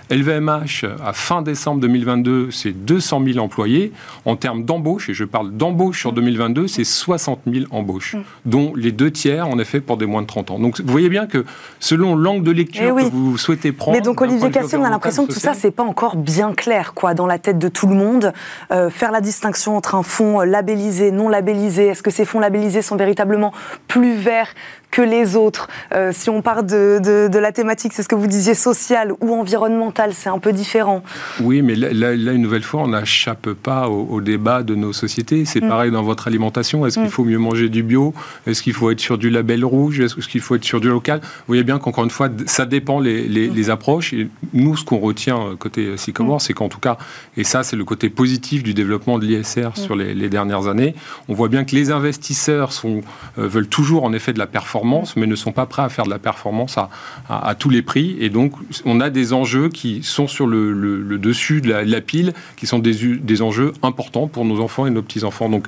LVMH, 0.09 0.83
mm. 0.83 1.01
à 1.01 1.13
fin 1.13 1.41
décembre 1.41 1.79
2022, 1.79 2.51
c'est 2.51 2.73
200 2.73 3.23
000 3.25 3.39
employés. 3.39 3.93
En 4.25 4.35
termes 4.35 4.65
d'embauche, 4.65 5.07
et 5.07 5.13
je 5.13 5.23
parle 5.23 5.53
d'embauche 5.53 6.01
sur 6.01 6.11
2022, 6.11 6.67
c'est 6.67 6.83
60 6.83 7.39
000 7.47 7.67
embauches, 7.71 8.17
dont 8.43 8.73
les 8.75 8.91
deux 8.91 9.11
tiers, 9.11 9.47
en 9.47 9.57
effet, 9.59 9.79
pour 9.79 9.95
des 9.95 10.05
moins 10.05 10.23
de 10.23 10.27
30 10.27 10.51
ans. 10.51 10.59
Donc, 10.59 10.81
vous 10.81 10.91
voyez 10.91 11.07
bien 11.07 11.25
que 11.25 11.45
selon 11.79 12.17
l'angle 12.17 12.43
de 12.43 12.51
lecture 12.51 12.97
eh 12.99 13.05
que 13.05 13.09
vous 13.11 13.37
souhaitez 13.37 13.71
prendre... 13.71 13.95
Mais 13.97 14.03
donc, 14.03 14.19
Olivier 14.19 14.51
Cassien, 14.51 14.81
on 14.81 14.83
a 14.83 14.89
l'impression 14.89 15.25
que 15.25 15.31
tout 15.31 15.39
ça, 15.39 15.53
c'est 15.53 15.71
pas 15.71 15.83
encore 15.83 16.17
bien 16.17 16.51
clair, 16.53 16.93
quoi, 16.93 17.13
dans 17.13 17.27
la 17.27 17.39
tête 17.39 17.60
de 17.61 17.69
tout 17.69 17.87
le 17.87 17.95
monde, 17.95 18.33
euh, 18.71 18.89
faire 18.89 19.11
la 19.11 19.21
distinction 19.21 19.77
entre 19.77 19.95
un 19.95 20.03
fonds 20.03 20.41
labellisé, 20.41 21.11
non 21.11 21.29
labellisé, 21.29 21.87
est-ce 21.87 22.03
que 22.03 22.11
ces 22.11 22.25
fonds 22.25 22.39
labellisés 22.39 22.81
sont 22.81 22.97
véritablement 22.97 23.53
plus 23.87 24.15
verts 24.15 24.53
que 24.91 25.01
les 25.01 25.35
autres. 25.35 25.69
Euh, 25.93 26.11
si 26.13 26.29
on 26.29 26.41
part 26.41 26.63
de, 26.63 26.99
de, 27.01 27.39
la 27.39 27.51
thématique, 27.51 27.93
c'est 27.93 28.03
ce 28.03 28.09
que 28.09 28.15
vous 28.15 28.27
disiez, 28.27 28.53
sociale 28.53 29.13
ou 29.21 29.33
environnementale, 29.33 30.11
c'est 30.13 30.29
un 30.29 30.37
peu 30.37 30.51
différent. 30.51 31.01
Oui, 31.39 31.61
mais 31.61 31.75
là, 31.75 32.11
une 32.13 32.41
nouvelle 32.41 32.63
fois, 32.63 32.81
on 32.81 32.89
n'échappe 32.89 33.53
pas 33.53 33.87
au, 33.89 34.21
débat 34.21 34.61
de 34.61 34.75
nos 34.75 34.93
sociétés. 34.93 35.45
C'est 35.45 35.63
mm. 35.63 35.69
pareil 35.69 35.91
dans 35.91 36.03
votre 36.03 36.27
alimentation. 36.27 36.85
Est-ce 36.85 36.99
qu'il 36.99 37.07
mm. 37.07 37.11
faut 37.11 37.23
mieux 37.23 37.39
manger 37.39 37.69
du 37.69 37.81
bio? 37.81 38.13
Est-ce 38.45 38.61
qu'il 38.61 38.73
faut 38.73 38.91
être 38.91 38.99
sur 38.99 39.17
du 39.17 39.29
label 39.29 39.65
rouge? 39.65 39.99
Est-ce 39.99 40.27
qu'il 40.27 40.41
faut 40.41 40.55
être 40.55 40.65
sur 40.65 40.81
du 40.81 40.89
local? 40.89 41.21
Vous 41.21 41.27
voyez 41.47 41.63
bien 41.63 41.79
qu'encore 41.79 42.03
une 42.03 42.09
fois, 42.09 42.29
ça 42.45 42.65
dépend 42.65 42.99
les, 42.99 43.27
les, 43.27 43.67
mm. 43.67 43.71
approches. 43.71 44.13
Et 44.13 44.29
nous, 44.53 44.75
ce 44.75 44.83
qu'on 44.83 44.99
retient 44.99 45.39
euh, 45.39 45.55
côté 45.55 45.97
Sycomore, 45.97 46.41
c'est 46.41 46.53
qu'en 46.53 46.69
tout 46.69 46.79
cas, 46.79 46.97
et 47.37 47.43
ça, 47.45 47.63
c'est 47.63 47.77
le 47.77 47.85
côté 47.85 48.09
positif 48.09 48.61
du 48.61 48.73
développement 48.73 49.17
de 49.17 49.25
l'ISR 49.25 49.69
sur 49.75 49.95
les, 49.95 50.29
dernières 50.29 50.67
années, 50.67 50.95
on 51.27 51.33
voit 51.33 51.47
bien 51.47 51.63
que 51.63 51.75
les 51.75 51.91
investisseurs 51.91 52.71
sont, 52.71 53.01
euh, 53.37 53.47
veulent 53.47 53.67
toujours 53.67 54.03
en 54.03 54.13
effet 54.13 54.33
de 54.33 54.39
la 54.39 54.47
performance 54.47 54.80
mais 55.15 55.27
ne 55.27 55.35
sont 55.35 55.51
pas 55.51 55.65
prêts 55.65 55.83
à 55.83 55.89
faire 55.89 56.05
de 56.05 56.09
la 56.09 56.19
performance 56.19 56.77
à, 56.77 57.55
tous 57.55 57.69
les 57.69 57.81
prix. 57.81 58.15
Et 58.19 58.29
donc, 58.29 58.53
on 58.85 58.99
a 58.99 59.09
des 59.09 59.33
enjeux 59.33 59.69
qui 59.69 60.03
sont 60.03 60.27
sur 60.27 60.47
le, 60.47 61.17
dessus 61.17 61.61
de 61.61 61.71
la, 61.71 62.01
pile, 62.01 62.33
qui 62.57 62.67
sont 62.67 62.79
des, 62.79 63.17
des 63.17 63.41
enjeux 63.41 63.73
importants 63.83 64.27
pour 64.27 64.45
nos 64.45 64.59
enfants 64.59 64.85
et 64.85 64.89
nos 64.89 65.01
petits-enfants. 65.01 65.49
Donc, 65.49 65.67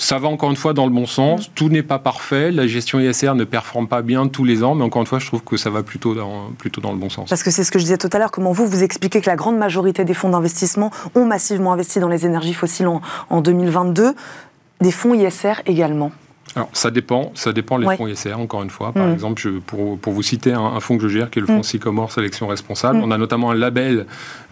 ça 0.00 0.18
va 0.18 0.28
encore 0.28 0.50
une 0.50 0.56
fois 0.56 0.72
dans 0.72 0.86
le 0.86 0.92
bon 0.92 1.06
sens. 1.06 1.50
Tout 1.54 1.68
n'est 1.68 1.82
pas 1.82 1.98
parfait. 1.98 2.50
La 2.50 2.66
gestion 2.66 2.98
ISR 3.00 3.34
ne 3.34 3.44
performe 3.44 3.86
pas 3.86 4.00
bien 4.00 4.28
tous 4.28 4.44
les 4.44 4.64
ans, 4.64 4.74
mais 4.74 4.82
encore 4.82 5.02
une 5.02 5.06
fois, 5.06 5.18
je 5.18 5.26
trouve 5.26 5.42
que 5.42 5.58
ça 5.58 5.68
va 5.68 5.82
plutôt 5.82 6.14
dans, 6.14 6.50
plutôt 6.56 6.80
dans 6.80 6.92
le 6.92 6.98
bon 6.98 7.10
sens. 7.10 7.28
Parce 7.28 7.42
que 7.42 7.50
c'est 7.50 7.64
ce 7.64 7.70
que 7.70 7.78
je 7.78 7.84
disais 7.84 7.98
tout 7.98 8.08
à 8.12 8.18
l'heure. 8.18 8.30
Comment 8.30 8.52
vous 8.52 8.66
vous 8.66 8.82
expliquez 8.82 9.20
que 9.20 9.28
la 9.28 9.36
grande 9.36 9.58
majorité 9.58 10.04
des 10.04 10.14
fonds 10.14 10.30
d'investissement 10.30 10.90
ont 11.14 11.26
massivement 11.26 11.72
investi 11.72 12.00
dans 12.00 12.08
les 12.08 12.24
énergies 12.24 12.54
fossiles 12.54 12.86
en, 12.86 13.02
en 13.28 13.40
2022, 13.42 14.14
des 14.80 14.90
fonds 14.90 15.12
ISR 15.12 15.60
également 15.66 16.12
alors, 16.56 16.68
ça 16.72 16.90
dépend, 16.90 17.30
ça 17.34 17.52
dépend 17.52 17.76
les 17.76 17.96
fonds 17.96 18.08
ISR, 18.08 18.34
encore 18.34 18.62
une 18.62 18.70
fois. 18.70 18.92
Par 18.92 19.06
mm. 19.06 19.12
exemple, 19.12 19.40
je, 19.40 19.50
pour, 19.50 19.98
pour, 19.98 20.12
vous 20.12 20.22
citer 20.22 20.52
un, 20.52 20.80
fonds 20.80 20.96
que 20.98 21.04
je 21.04 21.08
gère, 21.08 21.30
qui 21.30 21.38
est 21.38 21.42
le 21.42 21.46
fonds 21.46 21.58
mm. 21.58 21.64
Sycomore 21.64 22.10
Sélection 22.10 22.48
Responsable, 22.48 22.98
mm. 22.98 23.04
on 23.04 23.10
a 23.12 23.18
notamment 23.18 23.50
un 23.50 23.54
label 23.54 24.06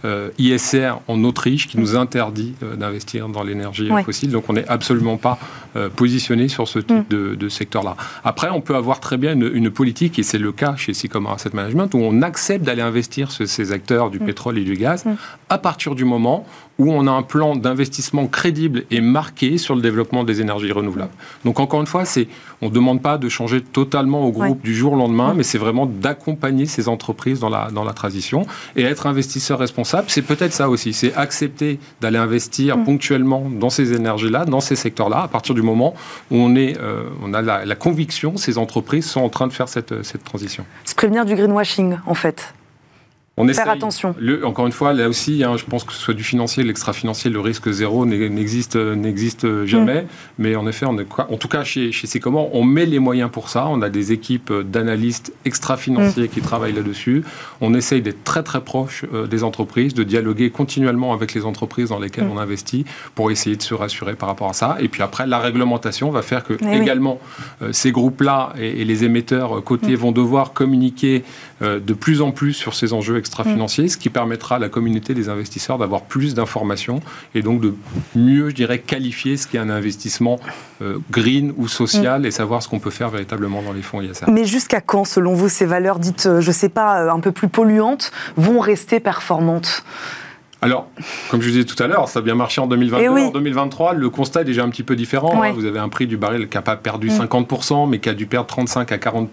euh, 0.05 0.31
ISR 0.39 0.93
en 1.09 1.25
Autriche 1.25 1.67
qui 1.67 1.79
nous 1.79 1.97
interdit 1.97 2.55
euh, 2.63 2.77
d'investir 2.77 3.29
dans 3.29 3.43
l'énergie 3.43 3.91
fossile. 4.05 4.31
Donc, 4.31 4.45
on 4.49 4.53
n'est 4.53 4.69
absolument 4.69 5.17
pas 5.17 5.39
euh, 5.77 5.89
positionné 5.89 6.47
sur 6.49 6.69
ce 6.69 6.79
type 6.79 7.09
de, 7.11 7.35
de 7.35 7.49
secteur-là. 7.49 7.97
Après, 8.23 8.49
on 8.51 8.61
peut 8.61 8.77
avoir 8.77 9.01
très 9.01 9.17
bien 9.17 9.33
une, 9.33 9.51
une 9.53 9.71
politique, 9.71 10.19
et 10.19 10.23
c'est 10.23 10.39
le 10.39 10.53
cas 10.53 10.77
chez 10.77 10.95
Sycomore 10.95 11.33
Asset 11.33 11.51
Management, 11.53 11.93
où 11.95 11.99
on 11.99 12.23
accepte 12.23 12.65
d'aller 12.65 12.83
investir 12.83 13.33
sur 13.33 13.49
ces 13.49 13.73
acteurs 13.73 14.11
du 14.11 14.21
pétrole 14.21 14.59
et 14.59 14.65
du 14.65 14.75
gaz 14.75 15.05
à 15.49 15.59
partir 15.59 15.95
du 15.95 16.05
moment 16.05 16.47
où 16.79 16.93
on 16.93 17.07
a 17.07 17.11
un 17.11 17.23
plan 17.23 17.57
d'investissement 17.57 18.27
crédible 18.29 18.85
et 18.91 19.01
marqué 19.01 19.59
sur 19.59 19.75
le 19.75 19.83
développement 19.83 20.23
des 20.23 20.41
énergies 20.41 20.71
renouvelables. 20.71 21.13
Donc 21.45 21.59
encore 21.59 21.81
une 21.81 21.87
fois, 21.87 22.05
c'est, 22.05 22.29
on 22.63 22.67
ne 22.67 22.73
demande 22.73 23.03
pas 23.03 23.19
de 23.19 23.29
changer 23.29 23.61
totalement 23.61 24.25
au 24.25 24.31
groupe 24.31 24.63
du 24.63 24.75
jour 24.75 24.93
au 24.93 24.97
lendemain, 24.97 25.35
mais 25.35 25.43
c'est 25.43 25.59
vraiment 25.59 25.87
d'accompagner 25.87 26.67
ces 26.67 26.89
entreprises 26.89 27.41
dans 27.41 27.49
la, 27.49 27.71
dans 27.73 27.85
la 27.85 27.93
transition. 27.93 28.47
Et 28.77 28.83
être 28.83 29.07
investisseur 29.07 29.59
responsable, 29.59 30.05
c'est 30.09 30.23
peut-être 30.23 30.53
ça 30.53 30.69
aussi, 30.69 30.93
c'est 30.93 31.13
accepter 31.15 31.81
d'aller 32.01 32.19
investir 32.19 32.79
mm. 32.79 32.85
ponctuellement 32.85 33.51
dans 33.51 33.71
ces 33.71 33.93
énergies-là, 33.93 34.45
dans 34.45 34.61
ces 34.61 34.77
secteurs-là, 34.77 35.23
à 35.23 35.29
partir 35.29 35.55
du 35.55 35.63
moment 35.63 35.95
où 36.31 36.37
on, 36.37 36.55
est, 36.55 36.79
euh, 36.79 37.05
on 37.23 37.35
a 37.35 37.43
la, 37.43 37.65
la 37.65 37.75
conviction 37.75 38.33
que 38.33 38.41
ces 38.41 38.57
entreprises 38.57 39.07
sont 39.07 39.21
en 39.21 39.29
train 39.29 39.49
de 39.49 39.53
faire 39.53 39.69
cette, 39.69 40.05
cette 40.05 40.23
transition. 40.23 40.65
Se 40.85 40.95
prévenir 40.95 41.25
du 41.25 41.35
greenwashing, 41.35 41.97
en 42.07 42.15
fait 42.15 42.55
on 43.39 43.49
Faire 43.49 43.71
attention. 43.71 44.15
encore 44.45 44.67
une 44.67 44.73
fois, 44.73 44.93
là 44.93 45.09
aussi, 45.09 45.43
hein, 45.43 45.57
je 45.57 45.65
pense 45.65 45.85
que 45.85 45.93
ce 45.93 45.99
soit 45.99 46.15
du 46.15 46.23
financier, 46.23 46.63
l'extra-financier, 46.65 47.31
le 47.31 47.41
risque 47.41 47.71
zéro 47.71 48.05
n'existe 48.05 48.77
n'existe 48.77 49.65
jamais. 49.65 50.03
Mm. 50.03 50.07
Mais 50.39 50.57
en 50.57 50.67
effet, 50.67 50.87
on 50.87 50.99
est, 50.99 51.07
en 51.17 51.37
tout 51.37 51.49
cas, 51.49 51.65
chez, 51.65 51.93
chez 51.93 52.07
Sycomore, 52.07 52.55
on 52.55 52.65
met 52.65 52.87
les 52.87 52.99
moyens 52.99 53.31
pour 53.31 53.49
ça. 53.49 53.67
On 53.69 53.83
a 53.83 53.89
des 53.89 54.13
équipes 54.13 54.53
d'analystes 54.53 55.33
extra-financiers 55.45 56.25
mm. 56.25 56.29
qui 56.29 56.41
travaillent 56.41 56.73
là-dessus. 56.73 57.25
On 57.61 57.75
essaye 57.75 58.03
d'être 58.03 58.25
très 58.25 58.43
très 58.43 58.61
proche 58.61 59.05
euh, 59.13 59.27
des 59.27 59.45
entreprises, 59.45 59.95
de 59.95 60.05
dialoguer 60.05 60.51
continuellement 60.51 61.13
avec 61.13 61.35
les 61.35 61.45
entreprises 61.45 61.91
dans 61.91 61.99
lesquelles 61.99 62.27
mm. 62.27 62.33
on 62.33 62.39
investit 62.39 62.85
pour 63.15 63.31
essayer 63.31 63.57
de 63.57 63.63
se 63.63 63.75
rassurer 63.75 64.15
par 64.15 64.29
rapport 64.29 64.51
à 64.51 64.55
ça. 64.55 64.77
Et 64.81 64.89
puis 64.89 65.03
après, 65.03 65.27
la 65.27 65.39
réglementation 65.39 66.11
va 66.11 66.23
faire 66.23 66.45
que 66.45 66.55
eh 66.61 66.77
également 66.77 67.21
euh, 67.63 67.73
ces 67.73 67.93
groupes-là 67.93 68.53
et, 68.59 68.85
les 68.85 69.05
émetteurs 69.05 69.59
euh, 69.59 69.61
cotés 69.61 69.95
vont 69.95 70.13
devoir 70.13 70.53
communiquer 70.53 71.25
de 71.61 71.93
plus 71.93 72.23
en 72.23 72.31
plus 72.31 72.53
sur 72.53 72.75
ces 72.75 72.93
enjeux 72.93 73.17
extra-financiers, 73.29 73.89
ce 73.89 73.97
qui 73.97 74.09
permettra 74.09 74.57
à 74.57 74.59
la 74.59 74.69
communauté 74.69 75.13
des 75.13 75.29
investisseurs 75.29 75.79
d'avoir 75.79 76.03
plus 76.03 76.35
d'informations 76.35 77.01
et 77.35 77.43
donc 77.43 77.61
de 77.61 77.75
mieux, 78.17 78.49
je 78.49 78.55
dirais, 78.55 78.79
qualifier 78.79 79.37
ce 79.37 79.47
qu'est 79.47 79.59
un 79.59 79.71
investissement 79.71 80.41
euh, 80.81 80.99
green 81.11 81.53
ou 81.57 81.69
social 81.69 82.25
et 82.25 82.31
savoir 82.31 82.63
ce 82.63 82.69
qu'on 82.69 82.81
peut 82.81 82.91
faire 82.91 83.11
véritablement 83.11 83.63
dans 83.63 83.73
les 83.73 83.83
fonds 83.83 84.01
ISR. 84.01 84.27
Mais 84.31 84.45
jusqu'à 84.45 84.81
quand, 84.81 85.05
selon 85.05 85.35
vous, 85.35 85.49
ces 85.49 85.67
valeurs 85.67 85.99
dites, 85.99 86.27
euh, 86.27 86.41
je 86.41 86.49
ne 86.49 86.53
sais 86.53 86.71
pas, 86.71 87.03
euh, 87.03 87.11
un 87.11 87.21
peu 87.21 87.33
plus 87.33 87.49
polluantes 87.49 88.11
vont 88.37 88.61
rester 88.61 88.99
performantes? 88.99 89.85
Alors, 90.61 90.89
comme 91.31 91.41
je 91.41 91.47
vous 91.47 91.53
disais 91.53 91.65
tout 91.65 91.81
à 91.81 91.87
l'heure, 91.87 92.09
ça 92.09 92.19
a 92.19 92.23
bien 92.23 92.35
marché 92.35 92.61
en 92.61 92.67
2022. 92.67 93.05
Eh 93.05 93.09
en 93.09 93.31
2023, 93.31 93.93
le 93.93 94.11
constat 94.11 94.41
est 94.41 94.45
déjà 94.45 94.65
un 94.65 94.71
petit 94.71 94.83
peu 94.83 94.97
différent. 94.97 95.41
Vous 95.53 95.67
avez 95.67 95.79
un 95.79 95.89
prix 95.89 96.09
du 96.09 96.17
baril 96.17 96.49
qui 96.49 96.57
n'a 96.57 96.63
pas 96.63 96.75
perdu 96.75 97.11
50%, 97.11 97.87
mm. 97.87 97.91
mais 97.91 97.99
qui 98.01 98.09
a 98.09 98.15
dû 98.15 98.27
perdre 98.27 98.49
35 98.49 98.91
à 98.91 98.97
40% 98.97 99.29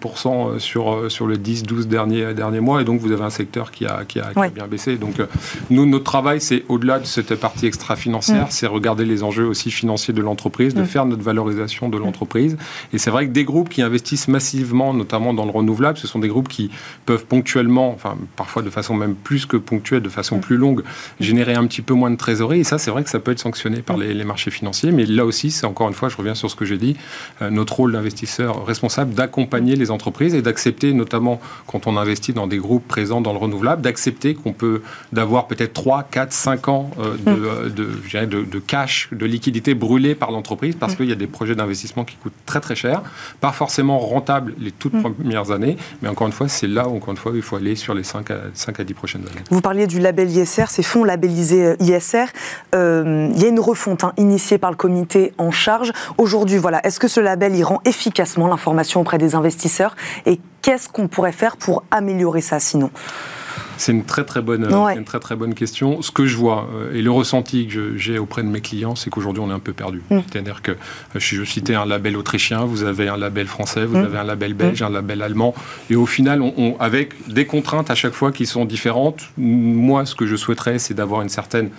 euh, 0.54 0.58
sur, 0.60 0.94
euh, 0.94 1.08
sur 1.08 1.26
le 1.26 1.36
10-12 1.36 1.86
derniers, 1.86 2.32
derniers 2.32 2.60
mois. 2.60 2.80
Et 2.80 2.84
donc, 2.84 3.00
vous 3.00 3.10
avez 3.10 3.24
un 3.24 3.30
secteur 3.30 3.72
qui 3.72 3.86
a, 3.86 4.04
qui 4.06 4.20
a, 4.20 4.30
bien 4.50 4.68
baissé. 4.68 4.96
Donc, 4.96 5.18
euh, 5.18 5.26
nous, 5.70 5.84
notre 5.84 6.04
travail, 6.04 6.40
c'est 6.40 6.62
au-delà 6.68 7.00
de 7.00 7.06
cette 7.06 7.34
partie 7.34 7.66
extra-financière, 7.66 8.44
mm. 8.44 8.50
c'est 8.50 8.68
regarder 8.68 9.04
les 9.04 9.24
enjeux 9.24 9.46
aussi 9.46 9.72
financiers 9.72 10.14
de 10.14 10.22
l'entreprise, 10.22 10.74
de 10.74 10.82
mm. 10.82 10.86
faire 10.86 11.06
notre 11.06 11.22
valorisation 11.22 11.88
de 11.88 11.98
l'entreprise. 11.98 12.56
Et 12.92 12.98
c'est 12.98 13.10
vrai 13.10 13.26
que 13.26 13.32
des 13.32 13.44
groupes 13.44 13.68
qui 13.68 13.82
investissent 13.82 14.28
massivement, 14.28 14.94
notamment 14.94 15.34
dans 15.34 15.44
le 15.44 15.50
renouvelable, 15.50 15.98
ce 15.98 16.06
sont 16.06 16.20
des 16.20 16.28
groupes 16.28 16.48
qui 16.48 16.70
peuvent 17.04 17.26
ponctuellement, 17.26 17.90
enfin, 17.90 18.16
parfois 18.36 18.62
de 18.62 18.70
façon 18.70 18.94
même 18.94 19.16
plus 19.16 19.44
que 19.44 19.56
ponctuelle, 19.56 20.02
de 20.02 20.08
façon 20.08 20.38
plus 20.38 20.56
longue, 20.56 20.84
générer 21.20 21.54
un 21.54 21.66
petit 21.66 21.82
peu 21.82 21.94
moins 21.94 22.10
de 22.10 22.16
trésorerie. 22.16 22.60
Et 22.60 22.64
ça, 22.64 22.78
c'est 22.78 22.90
vrai 22.90 23.04
que 23.04 23.10
ça 23.10 23.20
peut 23.20 23.32
être 23.32 23.38
sanctionné 23.38 23.82
par 23.82 23.96
les, 23.96 24.24
marchés 24.24 24.50
financiers. 24.50 24.92
Mais 24.92 25.06
là 25.06 25.24
aussi, 25.24 25.50
c'est 25.50 25.66
encore 25.66 25.88
une 25.88 25.94
fois, 25.94 26.08
je 26.08 26.16
reviens 26.16 26.34
sur 26.34 26.50
ce 26.50 26.56
que 26.56 26.64
j'ai 26.64 26.78
dit, 26.78 26.96
euh, 27.42 27.50
notre 27.50 27.74
rôle 27.76 27.92
d'investisseur 27.92 28.66
responsable 28.66 29.14
d'accompagner 29.14 29.76
les 29.76 29.90
entreprises 29.90 30.34
et 30.34 30.42
d'accepter, 30.42 30.92
notamment 30.92 31.40
quand 31.66 31.86
on 31.86 31.96
investit 31.96 32.32
dans 32.32 32.46
des 32.46 32.58
groupes 32.58 32.86
présents 32.86 33.20
dans 33.20 33.32
le 33.32 33.38
renouvelable, 33.38 33.82
d'accepter 33.82 34.34
qu'on 34.34 34.52
peut 34.52 34.82
d'avoir 35.12 35.46
peut-être 35.46 35.72
3, 35.72 36.04
4, 36.10 36.32
5 36.32 36.68
ans 36.68 36.90
euh, 36.98 37.16
de, 37.16 37.30
mm. 37.30 37.44
euh, 37.44 37.68
de, 37.68 38.26
de, 38.26 38.44
de, 38.44 38.58
cash, 38.58 39.08
de 39.12 39.26
liquidité 39.26 39.74
brûlée 39.74 40.14
par 40.14 40.30
l'entreprise 40.30 40.74
parce 40.74 40.94
mm. 40.94 40.96
qu'il 40.96 41.08
y 41.08 41.12
a 41.12 41.16
des 41.16 41.26
projets 41.26 41.54
d'investissement 41.54 42.04
qui 42.04 42.16
coûtent 42.16 42.32
très 42.44 42.60
très 42.60 42.74
cher, 42.74 43.02
pas 43.40 43.52
forcément 43.52 43.98
rentables 43.98 44.54
les 44.58 44.72
toutes 44.72 44.94
mm. 44.94 45.02
premières 45.02 45.50
années, 45.50 45.76
mais 46.02 46.08
encore 46.08 46.26
une 46.26 46.32
fois, 46.32 46.48
c'est 46.48 46.66
là 46.66 46.88
où 46.88 46.96
encore 46.96 47.10
une 47.10 47.16
fois, 47.16 47.32
il 47.34 47.42
faut 47.42 47.56
aller 47.56 47.76
sur 47.76 47.94
les 47.94 48.02
5 48.02 48.30
à, 48.30 48.36
5 48.54 48.80
à 48.80 48.84
10 48.84 48.94
prochaines 48.94 49.22
années. 49.22 49.44
Vous 49.50 49.60
parliez 49.60 49.86
du 49.86 50.00
label 50.00 50.30
ISR, 50.30 50.66
ces 50.68 50.82
fonds 50.82 51.04
labellisés 51.06 51.76
ISR. 51.80 52.26
il 52.74 53.38
y 53.38 53.44
a 53.44 53.48
une 53.48 53.60
refonte 53.60 54.04
hein, 54.04 54.12
initiée 54.16 54.58
par 54.58 54.70
le 54.70 54.76
comité 54.76 55.32
en 55.38 55.50
charge. 55.50 55.92
Aujourd'hui, 56.18 56.58
voilà, 56.58 56.80
est-ce 56.84 57.00
que 57.00 57.08
ce 57.08 57.20
label 57.20 57.54
y 57.56 57.62
rend 57.62 57.80
efficacement 57.84 58.48
l'information 58.48 59.00
auprès 59.00 59.18
des 59.18 59.34
investisseurs 59.34 59.96
et 60.26 60.40
qu'est-ce 60.62 60.88
qu'on 60.88 61.08
pourrait 61.08 61.32
faire 61.32 61.56
pour 61.56 61.84
améliorer 61.90 62.40
ça 62.40 62.60
sinon? 62.60 62.90
C'est 63.76 63.92
une 63.92 64.04
très 64.04 64.24
très 64.24 64.42
bonne, 64.42 64.64
une 64.96 65.04
très 65.04 65.20
très 65.20 65.36
bonne 65.36 65.54
question. 65.54 66.02
Ce 66.02 66.10
que 66.10 66.26
je 66.26 66.36
vois 66.36 66.68
euh, 66.74 66.94
et 66.94 67.02
le 67.02 67.10
ressenti 67.10 67.66
que 67.66 67.96
j'ai 67.96 68.18
auprès 68.18 68.42
de 68.42 68.48
mes 68.48 68.60
clients, 68.60 68.94
c'est 68.94 69.10
qu'aujourd'hui 69.10 69.42
on 69.44 69.50
est 69.50 69.54
un 69.54 69.58
peu 69.58 69.72
perdu. 69.72 70.02
Mm. 70.10 70.18
C'est-à-dire 70.30 70.62
que 70.62 70.72
euh, 70.72 70.76
je 71.16 71.44
citais 71.44 71.74
un 71.74 71.86
label 71.86 72.16
autrichien, 72.16 72.64
vous 72.64 72.84
avez 72.84 73.08
un 73.08 73.16
label 73.16 73.46
français, 73.46 73.84
vous 73.84 73.98
mm. 73.98 74.04
avez 74.04 74.18
un 74.18 74.24
label 74.24 74.54
belge, 74.54 74.82
mm. 74.82 74.86
un 74.86 74.90
label 74.90 75.22
allemand, 75.22 75.54
et 75.90 75.96
au 75.96 76.06
final, 76.06 76.42
on, 76.42 76.76
avec 76.80 77.12
des 77.28 77.46
contraintes 77.46 77.90
à 77.90 77.94
chaque 77.94 78.14
fois 78.14 78.32
qui 78.32 78.46
sont 78.46 78.64
différentes. 78.64 79.22
Moi, 79.36 80.06
ce 80.06 80.14
que 80.14 80.26
je 80.26 80.36
souhaiterais, 80.36 80.78
c'est 80.78 80.94
d'avoir 80.94 81.22
une 81.22 81.28
certaine 81.28 81.70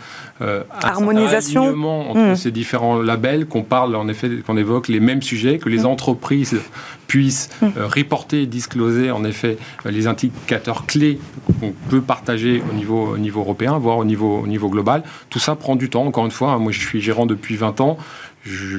euh, 0.42 0.63
harmonisation 0.82 1.75
entre 2.10 2.38
ces 2.38 2.51
différents 2.51 3.01
labels, 3.01 3.48
qu'on 3.48 3.63
parle 3.63 3.96
en 3.96 4.08
effet, 4.08 4.30
qu'on 4.46 4.58
évoque 4.58 4.88
les 4.88 5.00
mêmes 5.00 5.22
sujets, 5.22 5.58
que 5.58 5.70
les 5.70 5.86
entreprises 5.86 6.60
puissent 7.07 7.49
reporter, 7.75 8.45
discloser 8.45 9.11
en 9.11 9.23
effet 9.23 9.57
les 9.85 10.07
indicateurs 10.07 10.85
clés 10.85 11.19
qu'on 11.59 11.73
peut 11.89 12.01
partager 12.01 12.61
au 12.69 12.73
niveau, 12.73 13.13
au 13.13 13.17
niveau 13.17 13.39
européen, 13.41 13.77
voire 13.77 13.97
au 13.97 14.05
niveau, 14.05 14.39
au 14.39 14.47
niveau 14.47 14.69
global. 14.69 15.03
Tout 15.29 15.39
ça 15.39 15.55
prend 15.55 15.75
du 15.75 15.89
temps. 15.89 16.05
Encore 16.05 16.25
une 16.25 16.31
fois, 16.31 16.57
moi 16.57 16.71
je 16.71 16.79
suis 16.79 17.01
gérant 17.01 17.25
depuis 17.25 17.55
20 17.55 17.81
ans 17.81 17.97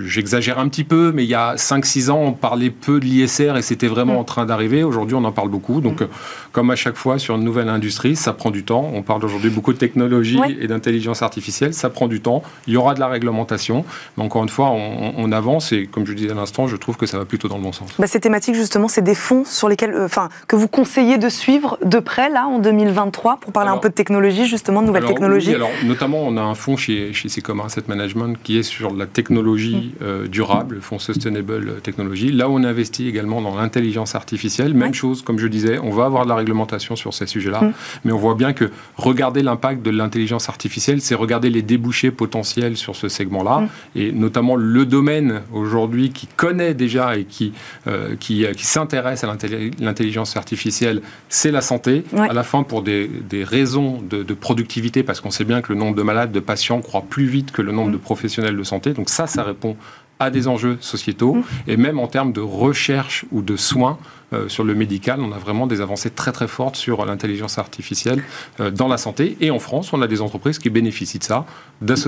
j'exagère 0.07 0.59
un 0.59 0.69
petit 0.69 0.85
peu, 0.85 1.13
mais 1.13 1.25
il 1.25 1.29
y 1.29 1.35
a 1.35 1.55
5-6 1.57 2.11
ans, 2.11 2.21
on 2.21 2.33
parlait 2.33 2.71
peu 2.71 3.01
de 3.01 3.05
l'ISR 3.05 3.57
et 3.57 3.63
c'était 3.63 3.87
vraiment 3.87 4.15
mm. 4.15 4.19
en 4.19 4.25
train 4.25 4.47
d'arriver. 4.47 4.83
Aujourd'hui, 4.85 5.15
on 5.15 5.25
en 5.25 5.33
parle 5.33 5.49
beaucoup. 5.49 5.81
Donc, 5.81 6.01
mm. 6.01 6.05
euh, 6.05 6.09
comme 6.53 6.71
à 6.71 6.77
chaque 6.77 6.97
fois 6.97 7.19
sur 7.19 7.37
une 7.37 7.45
nouvelle 7.45 7.69
industrie, 7.69 8.17
ça 8.17 8.33
prend 8.33 8.51
du 8.51 8.65
temps. 8.65 8.91
On 8.95 9.03
parle 9.03 9.25
aujourd'hui 9.25 9.51
beaucoup 9.51 9.73
de 9.73 9.79
technologie 9.79 10.41
et 10.61 10.67
d'intelligence 10.67 11.23
artificielle. 11.23 11.75
Ça 11.75 11.91
prend 11.91 12.09
du 12.09 12.21
temps. 12.21 12.43
Il 12.67 12.75
y 12.75 12.77
aura 12.77 12.95
de 12.95 13.01
la 13.01 13.09
réglementation. 13.09 13.85
Mais 14.17 14.25
encore 14.25 14.43
une 14.43 14.49
fois, 14.49 14.71
on, 14.71 15.29
avance 15.29 15.73
et 15.73 15.87
comme 15.87 16.07
je 16.07 16.15
disais 16.15 16.31
à 16.31 16.35
l'instant, 16.35 16.69
je 16.69 16.77
trouve 16.77 16.97
que 16.97 17.05
ça 17.05 17.19
va 17.19 17.27
plutôt 17.27 17.49
dans 17.49 17.59
le 17.59 17.63
bon 17.63 17.73
sens. 17.73 17.91
Bah, 17.99 18.07
ces 18.07 18.19
thématiques, 18.19 18.55
justement, 18.55 18.89
c'est 18.89 19.03
des 19.03 19.15
fonds 19.15 19.45
sur 19.45 19.69
lesquels, 19.69 19.93
euh, 19.93 20.09
que 20.47 20.57
vous 20.57 20.69
conseillez 20.69 21.19
de 21.19 21.29
suivre 21.29 21.79
de 21.85 21.99
près, 21.99 22.31
là, 22.31 22.47
en 22.47 22.59
2023, 22.59 23.37
pour 23.41 23.53
parler 23.53 23.71
un 23.71 23.77
peu 23.77 23.91
de 23.91 23.95
technologie, 23.95 24.47
justement, 24.47 24.81
de 24.81 24.87
nouvelles 24.87 25.05
technologies? 25.05 25.55
alors, 25.55 25.69
notamment, 25.85 26.23
on 26.23 26.39
a 26.39 26.41
un 26.41 26.55
fonds 26.55 26.79
chez, 26.79 27.13
chez 27.13 27.29
Secom 27.29 27.61
Asset 27.61 27.83
Management 27.89 28.39
qui 28.43 28.59
est 28.59 28.63
sur 28.63 28.95
la 28.95 29.07
technologie 29.07 29.58
euh, 30.03 30.27
durable, 30.27 30.77
le 30.77 30.81
fonds 30.81 30.99
Sustainable 30.99 31.81
Technology. 31.83 32.31
Là 32.33 32.49
on 32.49 32.62
investit 32.65 33.09
également 33.09 33.41
dans 33.41 33.57
l'intelligence 33.57 34.15
artificielle, 34.15 34.75
même 34.75 34.95
chose, 34.95 35.23
comme 35.23 35.38
je 35.38 35.47
disais, 35.47 35.79
on 35.79 35.91
va 35.91 36.05
avoir 36.05 36.25
de 36.25 36.29
la 36.29 36.37
réglementation 36.37 36.97
sur 36.97 37.15
ces 37.15 37.27
sujets-là, 37.27 37.62
mm. 37.62 37.73
mais 38.05 38.12
on 38.12 38.19
voit 38.19 38.35
bien 38.35 38.53
que 38.53 38.71
regarder 38.97 39.43
l'impact 39.43 39.83
de 39.83 39.91
l'intelligence 39.91 40.49
artificielle, 40.49 41.00
c'est 41.00 41.15
regarder 41.15 41.50
les 41.50 41.62
débouchés 41.62 42.11
potentiels 42.11 42.77
sur 42.77 42.97
ce 42.97 43.09
segment-là, 43.09 43.61
mm. 43.61 43.69
et 43.97 44.12
notamment 44.12 44.57
le 44.57 44.87
domaine 44.87 45.43
aujourd'hui 45.53 46.11
qui 46.11 46.27
connaît 46.27 46.75
déjà 46.75 47.17
et 47.17 47.25
qui, 47.25 47.53
euh, 47.87 48.17
qui, 48.19 48.47
qui 48.57 48.67
s'intéresse 48.67 49.25
à 49.25 49.37
l'intelligence 49.81 50.37
artificielle, 50.37 51.03
c'est 51.29 51.50
la 51.50 51.61
santé. 51.61 52.05
À 52.17 52.33
la 52.33 52.43
fin, 52.43 52.62
pour 52.62 52.83
des, 52.83 53.09
des 53.09 53.45
raisons 53.45 54.00
de, 54.03 54.23
de, 54.23 54.35
productivité, 54.35 55.03
parce 55.03 55.21
qu'on 55.21 55.31
sait 55.31 55.45
bien 55.45 55.61
que 55.61 55.73
le 55.73 55.79
nombre 55.79 55.97
de 55.97 56.03
malades, 56.03 56.33
de 56.33 56.41
patients 56.41 56.81
croît 56.81 57.05
plus 57.09 57.27
vite 57.27 57.53
que 57.53 57.62
le 57.62 57.73
nombre 57.73 57.91
mm. 57.91 57.93
de 57.93 57.97
professionnels 57.99 58.57
de 58.57 58.62
santé. 58.62 58.93
Donc 58.93 59.09
ça, 59.09 59.27
ça 59.27 59.48
répond 59.49 59.76
à 60.19 60.31
des 60.31 60.49
enjeux 60.49 60.78
sociétaux 60.81 61.37
mmh. 61.37 61.45
et 61.67 61.76
même 61.76 61.99
en 61.99 62.07
termes 62.07 62.33
de 62.33 62.40
recherche 62.40 63.25
ou 63.31 63.43
de 63.43 63.57
soins 63.57 63.99
euh, 64.35 64.49
sur 64.49 64.62
le 64.62 64.75
médical, 64.75 65.20
on 65.20 65.32
a 65.32 65.38
vraiment 65.38 65.66
des 65.66 65.80
avancées 65.80 66.11
très 66.11 66.32
très 66.32 66.49
fortes 66.49 66.76
sur 66.76 67.04
l'intelligence 67.06 67.56
artificielle 67.58 68.23
euh, 68.61 68.70
dans 68.70 68.88
la 68.88 68.99
santé. 68.99 69.37
Et 69.40 69.50
en 69.50 69.58
France, 69.58 69.92
on 69.94 70.02
a 70.02 70.06
des 70.06 70.20
entreprises 70.20 70.58
qui 70.58 70.68
bénéficient 70.68 71.18
de 71.18 71.25
ça. 71.25 71.47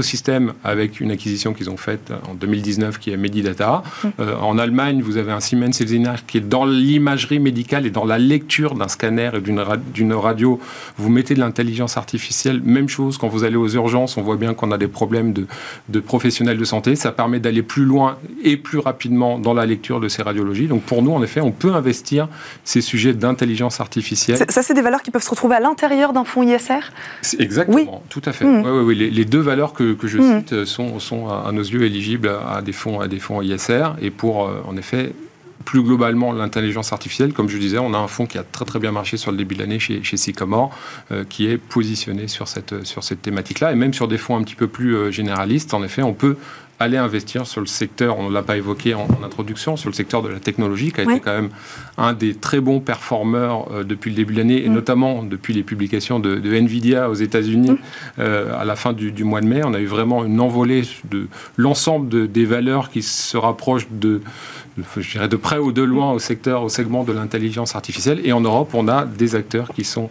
System 0.02 0.52
avec 0.64 1.00
une 1.00 1.10
acquisition 1.10 1.52
qu'ils 1.52 1.70
ont 1.70 1.76
faite 1.76 2.12
en 2.28 2.34
2019 2.34 2.98
qui 2.98 3.10
est 3.10 3.16
Medidata. 3.16 3.82
Euh, 4.18 4.36
en 4.36 4.58
Allemagne, 4.58 5.00
vous 5.02 5.16
avez 5.16 5.30
un 5.30 5.40
Siemens 5.40 5.80
Healthineers 5.80 6.22
qui 6.26 6.38
est 6.38 6.42
dans 6.48 6.64
l'imagerie 6.64 7.38
médicale 7.38 7.86
et 7.86 7.90
dans 7.90 8.04
la 8.04 8.18
lecture 8.18 8.74
d'un 8.74 8.88
scanner 8.88 9.30
et 9.34 9.40
d'une 9.40 10.12
radio. 10.12 10.60
Vous 10.96 11.08
mettez 11.08 11.34
de 11.34 11.40
l'intelligence 11.40 11.96
artificielle, 11.96 12.60
même 12.64 12.88
chose 12.88 13.18
quand 13.18 13.28
vous 13.28 13.44
allez 13.44 13.56
aux 13.56 13.68
urgences, 13.68 14.16
on 14.16 14.22
voit 14.22 14.36
bien 14.36 14.54
qu'on 14.54 14.72
a 14.72 14.78
des 14.78 14.88
problèmes 14.88 15.32
de, 15.32 15.46
de 15.88 16.00
professionnels 16.00 16.58
de 16.58 16.64
santé. 16.64 16.96
Ça 16.96 17.12
permet 17.12 17.40
d'aller 17.40 17.62
plus 17.62 17.84
loin 17.84 18.18
et 18.42 18.56
plus 18.56 18.78
rapidement 18.78 19.38
dans 19.38 19.54
la 19.54 19.66
lecture 19.66 20.00
de 20.00 20.08
ces 20.08 20.22
radiologies. 20.22 20.66
Donc 20.66 20.82
pour 20.82 21.02
nous, 21.02 21.12
en 21.12 21.22
effet, 21.22 21.40
on 21.40 21.52
peut 21.52 21.74
investir 21.74 22.10
ces 22.64 22.81
sujets 22.81 23.12
d'intelligence 23.12 23.81
artificielle. 23.81 24.38
Ça, 24.49 24.62
c'est 24.62 24.75
des 24.75 24.83
valeurs 24.83 25.02
qui 25.02 25.11
peuvent 25.11 25.23
se 25.23 25.31
retrouver 25.31 25.57
à 25.57 25.61
l'intérieur 25.61 26.12
d'un 26.12 26.25
fonds 26.25 26.43
ISR 26.43 26.81
Exactement, 27.38 27.76
oui. 27.76 28.09
tout 28.09 28.23
à 28.25 28.33
fait. 28.33 28.45
Mmh. 28.45 28.85
Oui, 28.85 28.95
les, 28.95 29.25
deux 29.25 29.40
valeurs 29.40 29.73
que, 29.73 29.97
je 30.02 30.19
mmh. 30.19 30.38
cite 30.38 30.64
sont, 30.64 30.99
sont, 30.99 31.29
à 31.29 31.50
nos 31.52 31.62
yeux 31.62 31.83
éligibles 31.83 32.31
à 32.49 32.62
des 32.62 32.73
fonds, 32.73 33.00
à 33.00 33.09
des 33.09 33.19
fonds 33.19 33.43
ISR. 33.43 33.95
Et 34.00 34.11
pour, 34.11 34.47
euh, 34.47 34.62
en 34.67 34.76
effet, 34.76 35.12
plus 35.64 35.83
globalement 35.83 36.33
l'intelligence 36.33 36.93
artificielle, 36.93 37.33
comme 37.33 37.49
je 37.49 37.59
disais, 37.59 37.79
on 37.79 37.95
a 37.95 37.99
un 37.99 38.09
fonds 38.09 38.26
qui 38.26 38.38
a 38.38 38.43
très 38.43 38.64
très 38.64 38.79
bien 38.79 38.93
marché 38.93 39.17
sur 39.17 39.31
le 39.31 39.37
début 39.37 39.55
de 39.55 39.61
l'année 39.61 39.79
chez, 39.79 40.02
chez 40.02 40.17
Sycomore, 40.17 40.76
euh, 41.12 41.25
qui 41.29 41.47
est 41.47 41.59
positionné 41.59 42.29
sur 42.29 42.49
cette, 42.49 42.85
sur 42.85 43.05
cette 43.05 43.23
thématique-là, 43.23 43.73
et 43.73 43.75
même 43.75 43.95
sur 43.95 44.09
des 44.09 44.19
fonds 44.19 44.37
un 44.37 44.43
petit 44.43 44.55
peu 44.55 44.67
plus 44.67 44.97
euh, 44.97 45.11
généralistes. 45.11 45.75
En 45.75 45.83
effet, 45.83 46.02
on 46.02 46.14
peut 46.14 46.37
aller 46.80 46.96
investir 46.96 47.46
sur 47.46 47.60
le 47.60 47.66
secteur, 47.66 48.18
on 48.18 48.30
ne 48.30 48.34
l'a 48.34 48.42
pas 48.42 48.56
évoqué 48.56 48.94
en, 48.94 49.06
introduction, 49.22 49.76
sur 49.76 49.90
le 49.90 49.94
secteur 49.94 50.22
de 50.22 50.28
la 50.28 50.40
technologie, 50.40 50.92
qui 50.92 51.02
a 51.02 51.04
été 51.04 51.20
quand 51.20 51.34
même 51.34 51.50
un 51.99 52.14
des 52.14 52.34
très 52.34 52.60
bons 52.60 52.80
performeurs 52.80 53.70
euh, 53.70 53.84
depuis 53.84 54.10
le 54.10 54.16
début 54.16 54.32
de 54.32 54.38
l'année, 54.38 54.64
et 54.64 54.68
mm. 54.68 54.72
notamment 54.72 55.22
depuis 55.22 55.52
les 55.52 55.62
publications 55.62 56.18
de, 56.18 56.40
Nvidia 56.40 57.10
aux 57.10 57.14
États-Unis 57.14 57.72
mm. 57.72 57.78
euh, 58.18 58.58
à 58.58 58.64
la 58.64 58.76
fin 58.76 58.94
du, 58.94 59.25
mois 59.25 59.42
de 59.42 59.46
mai. 59.46 59.60
On 59.62 59.75
a 59.75 59.80
eu 59.80 59.87
vraiment 59.87 60.25
une 60.25 60.40
envolée 60.40 60.82
de 61.10 61.28
l'ensemble 61.58 62.32
des 62.32 62.44
valeurs 62.46 62.88
qui 62.88 63.02
se 63.02 63.37
rapprochent 63.37 63.88
de, 63.90 64.22
je 64.96 65.10
dirais 65.12 65.28
de 65.28 65.37
près 65.37 65.58
ou 65.58 65.72
de 65.72 65.82
loin 65.82 66.12
au 66.12 66.18
secteur, 66.18 66.62
au 66.62 66.70
segment 66.70 67.04
de 67.04 67.12
l'intelligence 67.12 67.76
artificielle. 67.76 68.20
Et 68.25 68.32
en 68.32 68.40
Europe, 68.40 68.70
on 68.72 68.88
a 68.88 69.04
des 69.04 69.34
acteurs 69.34 69.68
qui 69.68 69.84
sont 69.84 70.08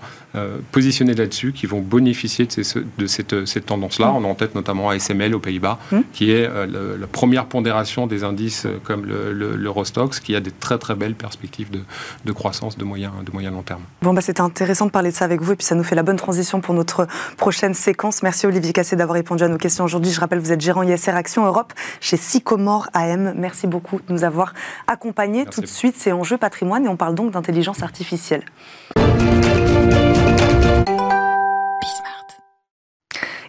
positionnés 0.72 1.14
là-dessus, 1.14 1.54
qui 1.54 1.66
vont 1.66 1.82
bénéficier 1.82 2.46
de, 2.46 2.86
de 2.98 3.08
cette, 3.08 3.46
cette 3.46 3.66
tendance-là. 3.66 4.08
Mm. 4.08 4.16
On 4.16 4.24
a 4.24 4.28
en 4.28 4.36
tête 4.36 4.56
notamment 4.56 4.90
ASML 4.90 5.34
aux 5.34 5.40
Pays-Bas, 5.40 5.80
qui 6.14 6.32
est 6.32 6.48
euh, 6.48 6.98
la 6.98 7.08
première 7.08 7.46
pondération 7.46 8.08
des 8.08 8.24
indices 8.24 8.66
euh, 8.66 8.80
comme 8.84 9.06
l'Eurostox, 9.06 10.20
qui 10.20 10.36
a 10.36 10.40
des 10.40 10.52
très 10.52 10.78
très 10.78 10.96
belles 10.96 11.16
perspectives 11.16 11.70
de, 11.72 12.32
croissance 12.32 12.78
de 12.78 12.84
moyen, 12.84 13.12
de 13.26 13.32
moyen 13.32 13.52
long 13.52 13.64
terme. 13.64 13.82
Bon, 14.02 14.14
bah, 14.14 14.22
c'était 14.22 14.42
intéressant 14.42 14.86
de 14.86 14.92
parler 14.92 15.12
de 15.12 15.16
ça 15.16 15.26
avec 15.26 15.42
vous, 15.42 15.54
et 15.54 15.56
puis 15.56 15.66
ça 15.66 15.76
nous 15.76 15.84
fait 15.84 15.96
la 15.96 16.04
bonne 16.04 16.18
transition 16.18 16.62
pour 16.62 16.74
notre 16.74 17.08
prochaine 17.38 17.74
séquence. 17.74 18.24
Merci 18.24 18.46
Olivier 18.46 18.74
Cassé 18.74 18.96
d'avoir 18.96 19.16
répondu 19.16 19.44
à 19.44 19.48
nos 19.48 19.58
questions 19.58 19.84
aujourd'hui. 19.84 20.12
Je 20.12 20.20
rappelle, 20.20 20.40
vous 20.40 20.52
êtes 20.52 20.62
gérant 20.62 20.84
ISR 20.84 21.12
Action 21.12 21.46
Europe 21.46 21.74
chez 22.02 22.18
Sycomore 22.18 22.88
AM. 22.94 23.34
Merci 23.36 23.68
beaucoup 23.68 23.98
de 23.98 24.14
nous 24.14 24.24
avoir 24.24 24.54
accompagnés. 24.88 25.46
Tout 25.46 25.62
de 25.62 25.66
suite, 25.66 25.96
c'est 25.98 26.12
Enjeu 26.12 26.38
patrimoine, 26.38 26.86
et 26.86 26.90
on 26.90 26.98
parle 26.98 27.16
donc 27.16 27.32
d'intelligence 27.32 27.84
artificielle. 27.84 28.44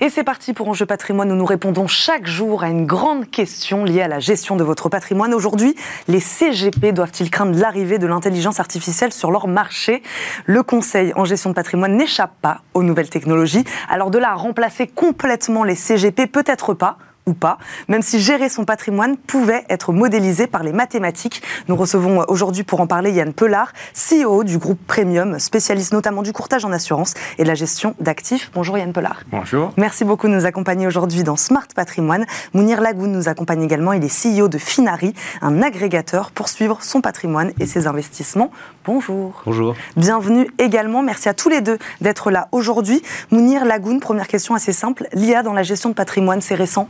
Et 0.02 0.09
c'est 0.09 0.25
parti 0.25 0.54
pour 0.54 0.66
Enjeu 0.66 0.87
patrimoine 0.87 1.30
où 1.30 1.35
nous 1.35 1.45
répondons 1.45 1.87
chaque 1.87 2.26
jour 2.26 2.62
à 2.62 2.71
une 2.71 2.87
grande 2.87 3.30
question 3.30 3.85
liée 3.85 4.00
à 4.00 4.09
la 4.09 4.19
gestion 4.19 4.57
de 4.57 4.64
votre 4.64 4.88
patrimoine. 4.88 5.35
Aujourd'hui, 5.35 5.76
les 6.09 6.21
CGP 6.21 6.92
doivent-ils 6.92 7.30
craindre 7.30 7.59
l'arrivée 7.59 7.99
de 7.99 8.07
l'intelligence 8.07 8.61
artificielle 8.61 9.12
sur 9.12 9.30
leur 9.30 9.47
marché? 9.47 10.02
Le 10.47 10.62
Conseil 10.62 11.12
en 11.16 11.26
gestion 11.26 11.50
de 11.50 11.54
patrimoine 11.54 11.99
n'échappe 11.99 12.33
pas 12.40 12.62
aux 12.73 12.83
nouvelles 12.83 13.11
technologies. 13.11 13.64
Alors 13.90 14.11
de 14.11 14.16
là 14.16 14.30
à 14.30 14.37
remplacer 14.37 14.87
complètement 14.87 15.64
les 15.64 15.75
CGP, 15.75 16.28
peut-être 16.28 16.73
pas 16.73 16.97
ou 17.26 17.34
pas, 17.34 17.58
même 17.88 18.02
si 18.02 18.20
gérer 18.20 18.48
son 18.48 18.64
patrimoine 18.64 19.16
pouvait 19.16 19.64
être 19.68 19.92
modélisé 19.92 20.46
par 20.46 20.62
les 20.62 20.72
mathématiques. 20.72 21.42
Nous 21.68 21.76
recevons 21.76 22.24
aujourd'hui 22.28 22.64
pour 22.64 22.80
en 22.80 22.86
parler 22.86 23.12
Yann 23.12 23.32
Pelard, 23.32 23.72
CEO 23.94 24.42
du 24.44 24.58
groupe 24.58 24.80
Premium, 24.86 25.38
spécialiste 25.38 25.92
notamment 25.92 26.22
du 26.22 26.32
courtage 26.32 26.64
en 26.64 26.72
assurance 26.72 27.14
et 27.38 27.44
de 27.44 27.48
la 27.48 27.54
gestion 27.54 27.94
d'actifs. 28.00 28.50
Bonjour 28.54 28.78
Yann 28.78 28.92
Pelard. 28.92 29.22
Bonjour. 29.30 29.72
Merci 29.76 30.04
beaucoup 30.04 30.28
de 30.28 30.32
nous 30.32 30.46
accompagner 30.46 30.86
aujourd'hui 30.86 31.22
dans 31.22 31.36
Smart 31.36 31.66
Patrimoine. 31.74 32.26
Mounir 32.54 32.80
Lagoun 32.80 33.12
nous 33.12 33.28
accompagne 33.28 33.62
également. 33.62 33.92
Il 33.92 34.04
est 34.04 34.08
CEO 34.08 34.48
de 34.48 34.58
Finari, 34.58 35.14
un 35.42 35.62
agrégateur 35.62 36.30
pour 36.30 36.48
suivre 36.48 36.78
son 36.80 37.00
patrimoine 37.00 37.52
et 37.60 37.66
ses 37.66 37.86
investissements. 37.86 38.50
Bonjour. 38.84 39.42
Bonjour. 39.44 39.74
Bienvenue 39.96 40.50
également. 40.58 41.02
Merci 41.02 41.28
à 41.28 41.34
tous 41.34 41.48
les 41.48 41.60
deux 41.60 41.78
d'être 42.00 42.30
là 42.30 42.48
aujourd'hui. 42.52 43.02
Mounir 43.30 43.64
Lagoun, 43.64 44.00
première 44.00 44.26
question 44.26 44.54
assez 44.54 44.72
simple. 44.72 45.06
L'IA 45.12 45.42
dans 45.42 45.52
la 45.52 45.62
gestion 45.62 45.90
de 45.90 45.94
patrimoine, 45.94 46.40
c'est 46.40 46.54
récent? 46.54 46.88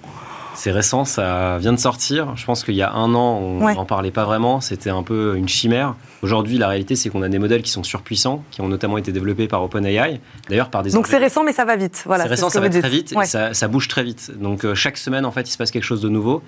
C'est 0.61 0.73
récent, 0.73 1.07
ça 1.07 1.57
vient 1.57 1.73
de 1.73 1.79
sortir. 1.79 2.37
Je 2.37 2.45
pense 2.45 2.65
qu'il 2.65 2.75
y 2.75 2.83
a 2.83 2.93
un 2.93 3.15
an, 3.15 3.39
on 3.39 3.73
n'en 3.73 3.87
parlait 3.87 4.11
pas 4.11 4.27
vraiment. 4.27 4.61
C'était 4.61 4.91
un 4.91 5.03
peu 5.03 5.35
une 5.39 5.49
chimère. 5.49 5.95
Aujourd'hui, 6.21 6.59
la 6.59 6.69
réalité, 6.69 6.97
c'est 6.97 7.09
qu'on 7.09 7.23
a 7.23 7.31
des 7.31 7.39
modèles 7.39 7.63
qui 7.63 7.71
sont 7.71 7.83
surpuissants, 7.83 8.45
qui 8.51 8.61
ont 8.61 8.69
notamment 8.69 8.99
été 8.99 9.11
développés 9.11 9.49
par 9.49 9.63
OpenAI. 9.63 10.21
D'ailleurs, 10.51 10.69
par 10.69 10.83
des. 10.83 10.91
Donc 10.91 11.07
c'est 11.07 11.17
récent, 11.17 11.45
mais 11.45 11.55
ça 11.55 11.65
va 11.65 11.77
vite. 11.77 12.03
Voilà, 12.05 12.25
c'est 12.25 12.31
récent, 12.31 12.51
ça 12.51 12.61
va 12.61 12.69
très 12.69 12.91
vite. 12.91 13.15
ça, 13.25 13.69
bouge 13.69 13.89
très 13.89 14.03
vite. 14.03 14.33
Donc 14.39 14.67
euh, 14.67 14.75
chaque 14.75 14.99
semaine, 14.99 15.25
en 15.25 15.31
fait, 15.31 15.49
il 15.49 15.51
se 15.51 15.57
passe 15.57 15.71
quelque 15.71 15.85
chose 15.85 16.03
de 16.03 16.11
nouveau. 16.11 16.43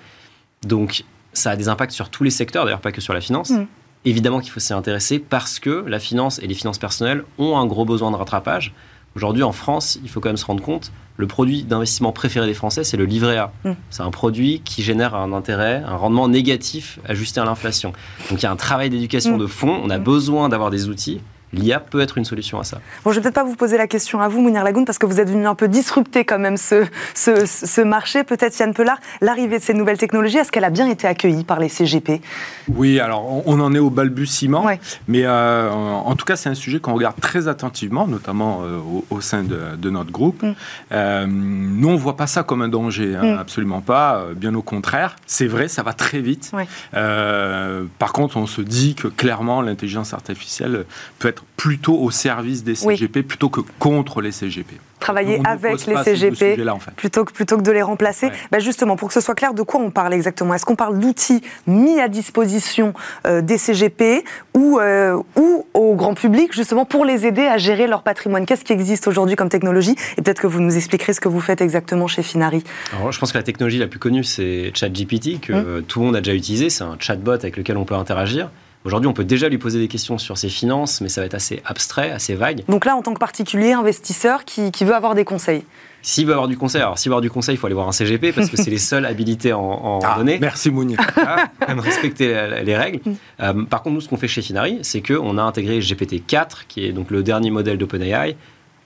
Donc 0.61 1.05
ça 1.33 1.49
a 1.49 1.55
des 1.55 1.67
impacts 1.67 1.93
sur 1.93 2.09
tous 2.09 2.23
les 2.23 2.29
secteurs, 2.29 2.65
d'ailleurs 2.65 2.81
pas 2.81 2.91
que 2.91 3.01
sur 3.01 3.15
la 3.15 3.21
finance. 3.21 3.49
Mm. 3.49 3.65
Évidemment 4.05 4.41
qu'il 4.41 4.51
faut 4.51 4.59
s'y 4.59 4.73
intéresser 4.73 5.17
parce 5.17 5.57
que 5.57 5.83
la 5.87 5.97
finance 5.97 6.37
et 6.37 6.45
les 6.45 6.53
finances 6.53 6.77
personnelles 6.77 7.23
ont 7.39 7.57
un 7.57 7.65
gros 7.65 7.85
besoin 7.85 8.11
de 8.11 8.15
rattrapage 8.15 8.75
Aujourd'hui, 9.15 9.43
en 9.43 9.51
France, 9.51 9.99
il 10.03 10.09
faut 10.09 10.19
quand 10.19 10.29
même 10.29 10.37
se 10.37 10.45
rendre 10.45 10.63
compte, 10.63 10.91
le 11.17 11.27
produit 11.27 11.63
d'investissement 11.63 12.11
préféré 12.11 12.47
des 12.47 12.55
Français, 12.55 12.83
c'est 12.83 12.97
le 12.97 13.05
livret 13.05 13.37
A. 13.37 13.51
Mm. 13.63 13.71
C'est 13.91 14.01
un 14.01 14.09
produit 14.09 14.61
qui 14.65 14.81
génère 14.81 15.13
un 15.15 15.31
intérêt, 15.31 15.83
un 15.85 15.95
rendement 15.95 16.27
négatif 16.27 16.99
ajusté 17.05 17.39
à 17.39 17.45
l'inflation. 17.45 17.93
Donc 18.29 18.41
il 18.41 18.43
y 18.43 18.47
a 18.47 18.51
un 18.51 18.55
travail 18.55 18.89
d'éducation 18.89 19.35
mm. 19.35 19.39
de 19.39 19.47
fond. 19.47 19.79
On 19.83 19.89
a 19.89 19.99
besoin 19.99 20.49
d'avoir 20.49 20.71
des 20.71 20.89
outils 20.89 21.21
l'IA 21.53 21.79
peut 21.79 22.01
être 22.01 22.17
une 22.17 22.25
solution 22.25 22.59
à 22.59 22.63
ça. 22.63 22.79
Bon, 23.03 23.11
je 23.11 23.17
vais 23.17 23.21
peut-être 23.21 23.35
pas 23.35 23.43
vous 23.43 23.55
poser 23.55 23.77
la 23.77 23.87
question 23.87 24.19
à 24.21 24.27
vous, 24.27 24.41
Mounir 24.41 24.63
Lagoun, 24.63 24.85
parce 24.85 24.97
que 24.97 25.05
vous 25.05 25.19
êtes 25.19 25.29
venu 25.29 25.47
un 25.47 25.55
peu 25.55 25.67
disrupter 25.67 26.25
quand 26.25 26.39
même 26.39 26.57
ce, 26.57 26.85
ce, 27.13 27.81
marché. 27.81 28.23
Peut-être 28.23 28.57
Yann 28.59 28.73
Pelard, 28.73 28.99
l'arrivée 29.21 29.59
de 29.59 29.63
ces 29.63 29.73
nouvelles 29.73 29.97
technologies, 29.97 30.37
est-ce 30.37 30.51
qu'elle 30.51 30.63
a 30.63 30.69
bien 30.69 30.89
été 30.89 31.07
accueillie 31.07 31.43
par 31.43 31.59
les 31.59 31.69
CGP 31.69 32.21
Oui, 32.69 32.99
alors 32.99 33.47
on 33.47 33.59
en 33.59 33.73
est 33.73 33.79
au 33.79 33.89
balbutiement, 33.89 34.65
mais 35.07 35.23
euh, 35.23 35.69
en 35.69 36.15
tout 36.15 36.25
cas 36.25 36.35
c'est 36.35 36.49
un 36.49 36.55
sujet 36.55 36.79
qu'on 36.79 36.93
regarde 36.93 37.19
très 37.21 37.47
attentivement, 37.47 38.07
notamment 38.07 38.61
euh, 38.63 38.79
au, 39.09 39.21
sein 39.21 39.43
de, 39.43 39.89
notre 39.89 40.11
groupe. 40.11 40.41
Mm. 40.43 40.53
Euh, 40.91 41.25
nous 41.27 41.89
on 41.89 41.95
voit 41.95 42.17
pas 42.17 42.27
ça 42.27 42.43
comme 42.43 42.61
un 42.61 42.69
danger, 42.69 43.15
hein, 43.15 43.35
mm. 43.35 43.39
absolument 43.39 43.81
pas. 43.81 44.25
Bien 44.35 44.55
au 44.55 44.61
contraire, 44.61 45.15
c'est 45.25 45.47
vrai, 45.47 45.67
ça 45.67 45.83
va 45.83 45.93
très 45.93 46.19
vite. 46.19 46.51
par 46.91 48.13
contre, 48.13 48.37
on 48.37 48.47
se 48.47 48.61
dit 48.61 48.95
que 48.95 49.07
clairement 49.07 49.61
l'intelligence 49.61 50.13
artificielle 50.13 50.85
peut 51.19 51.27
être 51.27 51.42
plutôt 51.57 51.97
au 51.97 52.11
service 52.11 52.63
des 52.63 52.75
CGP 52.75 53.23
plutôt 53.23 53.49
que 53.49 53.61
contre 53.79 54.21
les 54.21 54.31
CGP. 54.31 54.75
Travailler 54.99 55.41
avec 55.43 55.85
les 55.85 55.97
CGP 55.97 56.57
plutôt, 56.95 57.25
que, 57.25 57.33
plutôt 57.33 57.57
que 57.57 57.61
de 57.61 57.71
les 57.71 57.81
remplacer. 57.81 58.29
Bah, 58.51 58.59
justement, 58.59 58.95
pour 58.95 59.09
que 59.09 59.13
ce 59.13 59.19
soit 59.19 59.35
clair, 59.35 59.53
de 59.53 59.61
quoi 59.61 59.81
on 59.81 59.91
parle 59.91 60.13
exactement? 60.13 60.53
Est-ce 60.53 60.65
qu'on 60.65 60.77
parle 60.77 60.97
d'outils 60.99 61.41
mis 61.67 61.99
à 61.99 62.07
disposition 62.07 62.93
euh, 63.27 63.41
des 63.41 63.57
CGP 63.57 64.23
ou, 64.53 64.79
euh, 64.79 65.21
ou 65.35 65.65
au 65.73 65.95
grand 65.95 66.13
public, 66.13 66.53
justement, 66.53 66.85
pour 66.85 67.03
les 67.03 67.25
aider 67.25 67.45
à 67.45 67.57
gérer 67.57 67.87
leur 67.87 68.01
patrimoine? 68.03 68.45
Qu'est-ce 68.45 68.63
qui 68.63 68.71
existe 68.71 69.07
aujourd'hui 69.07 69.35
comme 69.35 69.49
technologie? 69.49 69.95
Et 70.17 70.21
peut-être 70.21 70.39
que 70.39 70.47
vous 70.47 70.61
nous 70.61 70.77
expliquerez 70.77 71.13
ce 71.13 71.19
que 71.19 71.29
vous 71.29 71.41
faites 71.41 71.59
exactement 71.59 72.07
chez 72.07 72.23
Finari. 72.23 72.63
Alors, 72.97 73.11
je 73.11 73.19
pense 73.19 73.33
que 73.33 73.37
la 73.37 73.43
technologie 73.43 73.79
la 73.79 73.87
plus 73.87 73.99
connue, 73.99 74.23
c'est 74.23 74.71
ChatGPT, 74.73 75.41
que 75.41 75.53
hum. 75.53 75.83
tout 75.83 75.99
le 75.99 76.05
monde 76.05 76.15
a 76.15 76.21
déjà 76.21 76.33
utilisé. 76.33 76.69
C'est 76.69 76.83
un 76.83 76.95
chatbot 76.97 77.31
avec 77.31 77.57
lequel 77.57 77.75
on 77.75 77.83
peut 77.83 77.95
interagir. 77.95 78.49
Aujourd'hui, 78.85 79.07
on 79.07 79.13
peut 79.13 79.23
déjà 79.23 79.47
lui 79.47 79.57
poser 79.57 79.79
des 79.79 79.87
questions 79.87 80.17
sur 80.17 80.37
ses 80.37 80.49
finances, 80.49 80.99
mais 80.99 81.07
ça 81.07 81.21
va 81.21 81.25
être 81.25 81.33
assez 81.33 81.61
abstrait, 81.65 82.11
assez 82.11 82.35
vague. 82.35 82.63
Donc 82.67 82.83
là, 82.83 82.95
en 82.95 83.01
tant 83.01 83.13
que 83.13 83.19
particulier 83.19 83.71
investisseur 83.71 84.43
qui, 84.43 84.71
veut 84.83 84.93
avoir 84.93 85.15
des 85.15 85.23
conseils? 85.23 85.63
S'il 86.01 86.25
veut 86.25 86.33
avoir 86.33 86.49
du 86.49 86.57
conseil, 86.57 86.81
alors 86.81 86.99
s'il 86.99 87.09
veut 87.09 87.13
avoir 87.13 87.21
du 87.21 87.29
conseil, 87.29 87.55
il 87.55 87.57
faut 87.57 87.67
aller 87.67 87.75
voir 87.75 87.87
un 87.87 87.93
CGP 87.93 88.33
parce 88.33 88.49
que 88.49 88.57
c'est 88.57 88.69
les 88.69 88.77
seules 88.79 89.05
habilités 89.05 89.53
en, 89.53 89.61
en 89.61 89.99
ah, 90.03 90.17
données. 90.17 90.37
Merci 90.41 90.69
Mouni. 90.69 90.97
même 91.65 91.79
respecter 91.79 92.27
les 92.63 92.75
règles. 92.75 92.99
Euh, 93.39 93.63
par 93.63 93.83
contre, 93.83 93.95
nous, 93.95 94.01
ce 94.01 94.09
qu'on 94.09 94.17
fait 94.17 94.27
chez 94.27 94.41
Finari, 94.41 94.79
c'est 94.81 95.01
qu'on 95.01 95.37
a 95.37 95.41
intégré 95.43 95.79
GPT-4, 95.79 96.65
qui 96.67 96.85
est 96.85 96.91
donc 96.91 97.09
le 97.09 97.23
dernier 97.23 97.51
modèle 97.51 97.77
d'OpenAI, 97.77 98.35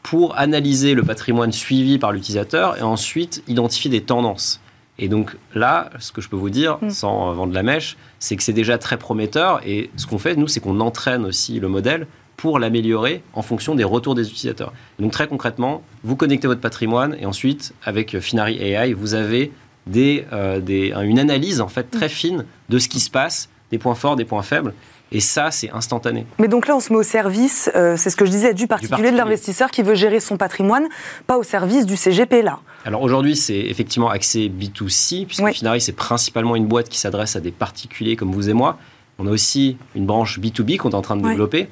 pour 0.03 0.37
analyser 0.37 0.93
le 0.93 1.01
patrimoine 1.01 1.51
suivi 1.51 1.97
par 1.97 2.11
l'utilisateur 2.11 2.77
et 2.77 2.83
ensuite 2.83 3.43
identifier 3.47 3.89
des 3.89 4.01
tendances. 4.01 4.61
Et 4.99 5.09
donc 5.09 5.35
là, 5.53 5.89
ce 5.99 6.11
que 6.11 6.21
je 6.21 6.29
peux 6.29 6.35
vous 6.35 6.49
dire, 6.49 6.77
mm. 6.81 6.89
sans 6.89 7.33
vendre 7.33 7.53
la 7.53 7.63
mèche, 7.63 7.97
c'est 8.19 8.35
que 8.35 8.43
c'est 8.43 8.53
déjà 8.53 8.77
très 8.77 8.97
prometteur. 8.97 9.61
Et 9.65 9.89
ce 9.95 10.05
qu'on 10.07 10.17
fait, 10.17 10.35
nous, 10.35 10.47
c'est 10.47 10.59
qu'on 10.59 10.79
entraîne 10.79 11.25
aussi 11.25 11.59
le 11.59 11.67
modèle 11.67 12.07
pour 12.35 12.59
l'améliorer 12.59 13.23
en 13.33 13.41
fonction 13.41 13.73
des 13.73 13.83
retours 13.83 14.13
des 14.13 14.29
utilisateurs. 14.29 14.71
donc 14.99 15.11
très 15.11 15.27
concrètement, 15.27 15.81
vous 16.03 16.15
connectez 16.15 16.47
votre 16.47 16.61
patrimoine 16.61 17.15
et 17.19 17.25
ensuite, 17.25 17.73
avec 17.83 18.19
Finari 18.19 18.61
AI, 18.61 18.93
vous 18.93 19.15
avez 19.15 19.51
des, 19.87 20.25
euh, 20.33 20.59
des, 20.59 20.93
une 20.93 21.17
analyse 21.17 21.61
en 21.61 21.67
fait 21.67 21.89
très 21.89 22.05
mm. 22.05 22.09
fine 22.09 22.45
de 22.69 22.77
ce 22.77 22.87
qui 22.87 22.99
se 22.99 23.09
passe, 23.09 23.49
des 23.71 23.79
points 23.79 23.95
forts, 23.95 24.15
des 24.15 24.25
points 24.25 24.43
faibles. 24.43 24.73
Et 25.11 25.19
ça, 25.21 25.51
c'est 25.51 25.71
instantané. 25.71 26.25
Mais 26.37 26.47
donc 26.47 26.67
là, 26.67 26.75
on 26.75 26.79
se 26.79 26.91
met 26.91 26.99
au 26.99 27.03
service, 27.03 27.71
euh, 27.75 27.95
c'est 27.97 28.09
ce 28.09 28.17
que 28.17 28.25
je 28.25 28.31
disais, 28.31 28.53
du 28.53 28.67
particulier, 28.67 29.11
de 29.11 29.17
l'investisseur 29.17 29.71
qui 29.71 29.81
veut 29.81 29.95
gérer 29.95 30.19
son 30.19 30.37
patrimoine, 30.37 30.87
pas 31.27 31.37
au 31.37 31.43
service 31.43 31.85
du 31.85 31.95
CGP 31.95 32.41
là. 32.41 32.59
Alors 32.85 33.01
aujourd'hui, 33.01 33.35
c'est 33.35 33.57
effectivement 33.57 34.09
accès 34.09 34.49
B2C, 34.49 35.25
puisque 35.25 35.47
Finari, 35.49 35.81
c'est 35.81 35.93
principalement 35.93 36.55
une 36.55 36.67
boîte 36.67 36.89
qui 36.89 36.99
s'adresse 36.99 37.35
à 37.35 37.39
des 37.39 37.51
particuliers 37.51 38.15
comme 38.15 38.31
vous 38.31 38.49
et 38.49 38.53
moi. 38.53 38.77
On 39.19 39.27
a 39.27 39.31
aussi 39.31 39.77
une 39.95 40.05
branche 40.05 40.39
B2B 40.39 40.77
qu'on 40.77 40.91
est 40.91 40.95
en 40.95 41.01
train 41.01 41.15
de 41.15 41.27
développer. 41.27 41.69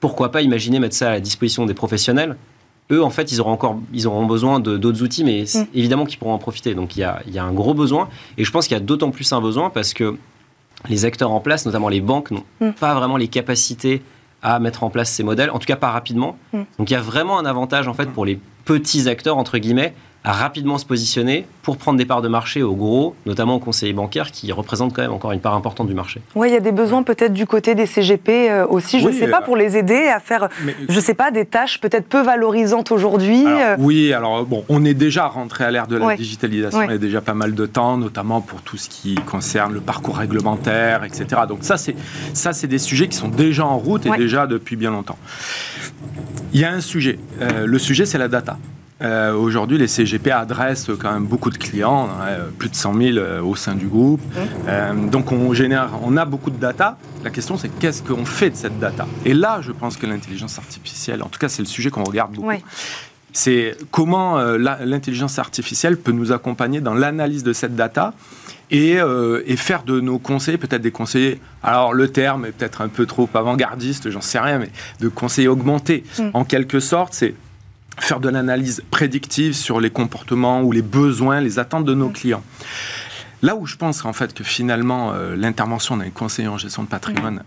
Pourquoi 0.00 0.30
pas 0.30 0.42
imaginer 0.42 0.78
mettre 0.80 0.94
ça 0.94 1.08
à 1.08 1.12
la 1.12 1.20
disposition 1.20 1.64
des 1.66 1.74
professionnels? 1.74 2.36
Eux, 2.90 3.02
en 3.02 3.10
fait, 3.10 3.32
ils 3.32 3.40
auront 3.40 3.52
encore 3.52 3.78
ils 3.92 4.06
auront 4.06 4.26
besoin 4.26 4.60
d'autres 4.60 5.02
outils, 5.02 5.24
mais 5.24 5.44
mm. 5.52 5.66
évidemment 5.74 6.06
qu'ils 6.06 6.18
pourront 6.18 6.32
en 6.32 6.38
profiter. 6.38 6.74
Donc, 6.74 6.96
il 6.96 7.00
y, 7.00 7.04
a, 7.04 7.22
il 7.26 7.34
y 7.34 7.38
a 7.38 7.44
un 7.44 7.52
gros 7.52 7.74
besoin. 7.74 8.08
Et 8.36 8.44
je 8.44 8.50
pense 8.50 8.66
qu'il 8.66 8.76
y 8.76 8.80
a 8.80 8.82
d'autant 8.82 9.10
plus 9.10 9.32
un 9.32 9.40
besoin 9.40 9.70
parce 9.70 9.92
que 9.92 10.16
les 10.88 11.04
acteurs 11.04 11.30
en 11.30 11.40
place, 11.40 11.66
notamment 11.66 11.88
les 11.88 12.00
banques, 12.00 12.30
n'ont 12.30 12.44
mm. 12.60 12.72
pas 12.72 12.94
vraiment 12.94 13.16
les 13.16 13.28
capacités 13.28 14.02
à 14.42 14.60
mettre 14.60 14.84
en 14.84 14.90
place 14.90 15.10
ces 15.10 15.22
modèles, 15.22 15.50
en 15.50 15.58
tout 15.58 15.66
cas 15.66 15.76
pas 15.76 15.90
rapidement. 15.90 16.38
Mm. 16.52 16.62
Donc 16.78 16.90
il 16.90 16.92
y 16.92 16.96
a 16.96 17.00
vraiment 17.00 17.38
un 17.38 17.46
avantage 17.46 17.88
en 17.88 17.94
fait 17.94 18.06
pour 18.06 18.24
les 18.24 18.38
petits 18.64 19.08
acteurs 19.08 19.36
entre 19.36 19.58
guillemets 19.58 19.94
à 20.28 20.32
rapidement 20.32 20.76
se 20.76 20.84
positionner 20.84 21.46
pour 21.62 21.78
prendre 21.78 21.96
des 21.96 22.04
parts 22.04 22.20
de 22.20 22.28
marché 22.28 22.62
au 22.62 22.74
gros, 22.74 23.16
notamment 23.24 23.54
aux 23.54 23.60
conseillers 23.60 23.94
bancaires 23.94 24.30
qui 24.30 24.52
représentent 24.52 24.92
quand 24.92 25.00
même 25.00 25.14
encore 25.14 25.32
une 25.32 25.40
part 25.40 25.54
importante 25.54 25.88
du 25.88 25.94
marché. 25.94 26.20
Oui, 26.34 26.50
il 26.50 26.52
y 26.52 26.56
a 26.56 26.60
des 26.60 26.70
besoins 26.70 27.02
peut-être 27.02 27.32
du 27.32 27.46
côté 27.46 27.74
des 27.74 27.86
CGP 27.86 28.50
euh, 28.50 28.66
aussi, 28.66 29.00
je 29.00 29.08
ne 29.08 29.12
sais 29.12 29.26
pas, 29.26 29.40
euh, 29.40 29.44
pour 29.46 29.56
les 29.56 29.78
aider 29.78 30.08
à 30.08 30.20
faire, 30.20 30.50
je 30.86 30.94
ne 30.94 31.00
sais 31.00 31.14
pas, 31.14 31.30
des 31.30 31.46
tâches 31.46 31.80
peut-être 31.80 32.06
peu 32.06 32.20
valorisantes 32.20 32.92
aujourd'hui. 32.92 33.42
Euh. 33.46 33.76
Oui, 33.78 34.12
alors 34.12 34.44
bon, 34.44 34.66
on 34.68 34.84
est 34.84 34.92
déjà 34.92 35.28
rentré 35.28 35.64
à 35.64 35.70
l'ère 35.70 35.86
de 35.86 35.96
la 35.96 36.14
digitalisation 36.14 36.82
il 36.82 36.90
y 36.90 36.94
a 36.94 36.98
déjà 36.98 37.22
pas 37.22 37.32
mal 37.32 37.54
de 37.54 37.64
temps, 37.64 37.96
notamment 37.96 38.42
pour 38.42 38.60
tout 38.60 38.76
ce 38.76 38.90
qui 38.90 39.14
concerne 39.14 39.72
le 39.72 39.80
parcours 39.80 40.18
réglementaire, 40.18 41.04
etc. 41.04 41.40
Donc 41.48 41.60
ça, 41.62 41.78
c'est 41.78 41.96
ça, 42.34 42.52
c'est 42.52 42.66
des 42.66 42.78
sujets 42.78 43.08
qui 43.08 43.16
sont 43.16 43.28
déjà 43.28 43.64
en 43.64 43.78
route 43.78 44.04
et 44.04 44.10
déjà 44.10 44.46
depuis 44.46 44.76
bien 44.76 44.90
longtemps. 44.90 45.18
Il 46.52 46.60
y 46.60 46.64
a 46.66 46.70
un 46.70 46.82
sujet. 46.82 47.18
le 47.64 47.78
sujet, 47.78 48.04
c'est 48.04 48.18
la 48.18 48.28
data. 48.28 48.58
Euh, 49.00 49.32
aujourd'hui, 49.32 49.78
les 49.78 49.86
CGP 49.86 50.30
adressent 50.30 50.90
quand 50.98 51.12
même 51.12 51.24
beaucoup 51.24 51.50
de 51.50 51.58
clients, 51.58 52.08
hein, 52.20 52.38
plus 52.58 52.68
de 52.68 52.74
100 52.74 52.94
000 52.94 53.18
euh, 53.18 53.40
au 53.40 53.54
sein 53.54 53.74
du 53.74 53.86
groupe. 53.86 54.20
Mmh. 54.20 54.38
Euh, 54.68 55.08
donc 55.08 55.30
on 55.30 55.52
génère, 55.54 55.90
on 56.02 56.16
a 56.16 56.24
beaucoup 56.24 56.50
de 56.50 56.58
data. 56.58 56.98
La 57.22 57.30
question 57.30 57.56
c'est 57.56 57.68
qu'est-ce 57.68 58.02
qu'on 58.02 58.24
fait 58.24 58.50
de 58.50 58.56
cette 58.56 58.78
data? 58.78 59.06
Et 59.24 59.34
là, 59.34 59.60
je 59.62 59.72
pense 59.72 59.96
que 59.96 60.06
l'intelligence 60.06 60.58
artificielle, 60.58 61.22
en 61.22 61.28
tout 61.28 61.38
cas 61.38 61.48
c'est 61.48 61.62
le 61.62 61.68
sujet 61.68 61.90
qu'on 61.90 62.04
regarde 62.04 62.32
beaucoup. 62.32 62.50
C'est 63.32 63.76
comment 63.90 64.40
l'intelligence 64.56 65.38
artificielle 65.38 65.96
peut 65.96 66.12
nous 66.12 66.32
accompagner 66.32 66.80
dans 66.80 66.94
l'analyse 66.94 67.44
de 67.44 67.52
cette 67.52 67.76
data 67.76 68.14
et, 68.70 68.96
faire 69.56 69.82
de 69.84 70.00
nos 70.00 70.18
conseils 70.18 70.56
peut-être 70.56 70.80
des 70.80 70.90
conseillers. 70.90 71.40
Alors 71.62 71.92
le 71.92 72.08
terme 72.08 72.46
est 72.46 72.52
peut-être 72.52 72.80
un 72.80 72.88
peu 72.88 73.06
trop 73.06 73.28
avant-gardiste, 73.34 74.10
j'en 74.10 74.22
sais 74.22 74.40
rien, 74.40 74.58
mais 74.58 74.70
de 75.00 75.08
conseillers 75.08 75.48
augmentés. 75.48 76.04
Mmh. 76.18 76.30
En 76.34 76.44
quelque 76.44 76.80
sorte, 76.80 77.12
c'est 77.12 77.34
faire 78.00 78.20
de 78.20 78.28
l'analyse 78.28 78.82
prédictive 78.90 79.54
sur 79.54 79.80
les 79.80 79.90
comportements 79.90 80.62
ou 80.62 80.72
les 80.72 80.82
besoins, 80.82 81.40
les 81.40 81.58
attentes 81.58 81.84
de 81.84 81.94
nos 81.94 82.08
clients. 82.08 82.42
Là 83.42 83.54
où 83.54 83.66
je 83.66 83.76
pense 83.76 84.04
en 84.04 84.12
fait 84.12 84.34
que 84.34 84.42
finalement 84.42 85.12
euh, 85.12 85.36
l'intervention 85.36 85.96
d'un 85.96 86.10
conseiller 86.10 86.48
en 86.48 86.58
gestion 86.58 86.82
de 86.82 86.88
patrimoine 86.88 87.44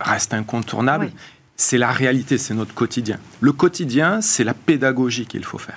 reste 0.00 0.34
incontournable, 0.34 1.10
c'est 1.56 1.78
la 1.78 1.90
réalité, 1.90 2.38
c'est 2.38 2.54
notre 2.54 2.74
quotidien. 2.74 3.18
Le 3.40 3.52
quotidien, 3.52 4.20
c'est 4.20 4.44
la 4.44 4.54
pédagogie 4.54 5.26
qu'il 5.26 5.44
faut 5.44 5.58
faire. 5.58 5.76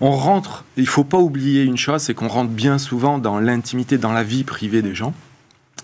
On 0.00 0.12
rentre, 0.12 0.64
il 0.76 0.86
faut 0.86 1.04
pas 1.04 1.18
oublier 1.18 1.62
une 1.62 1.76
chose, 1.76 2.02
c'est 2.02 2.14
qu'on 2.14 2.28
rentre 2.28 2.50
bien 2.50 2.78
souvent 2.78 3.18
dans 3.18 3.38
l'intimité, 3.38 3.98
dans 3.98 4.12
la 4.12 4.22
vie 4.22 4.44
privée 4.44 4.82
des 4.82 4.94
gens. 4.94 5.14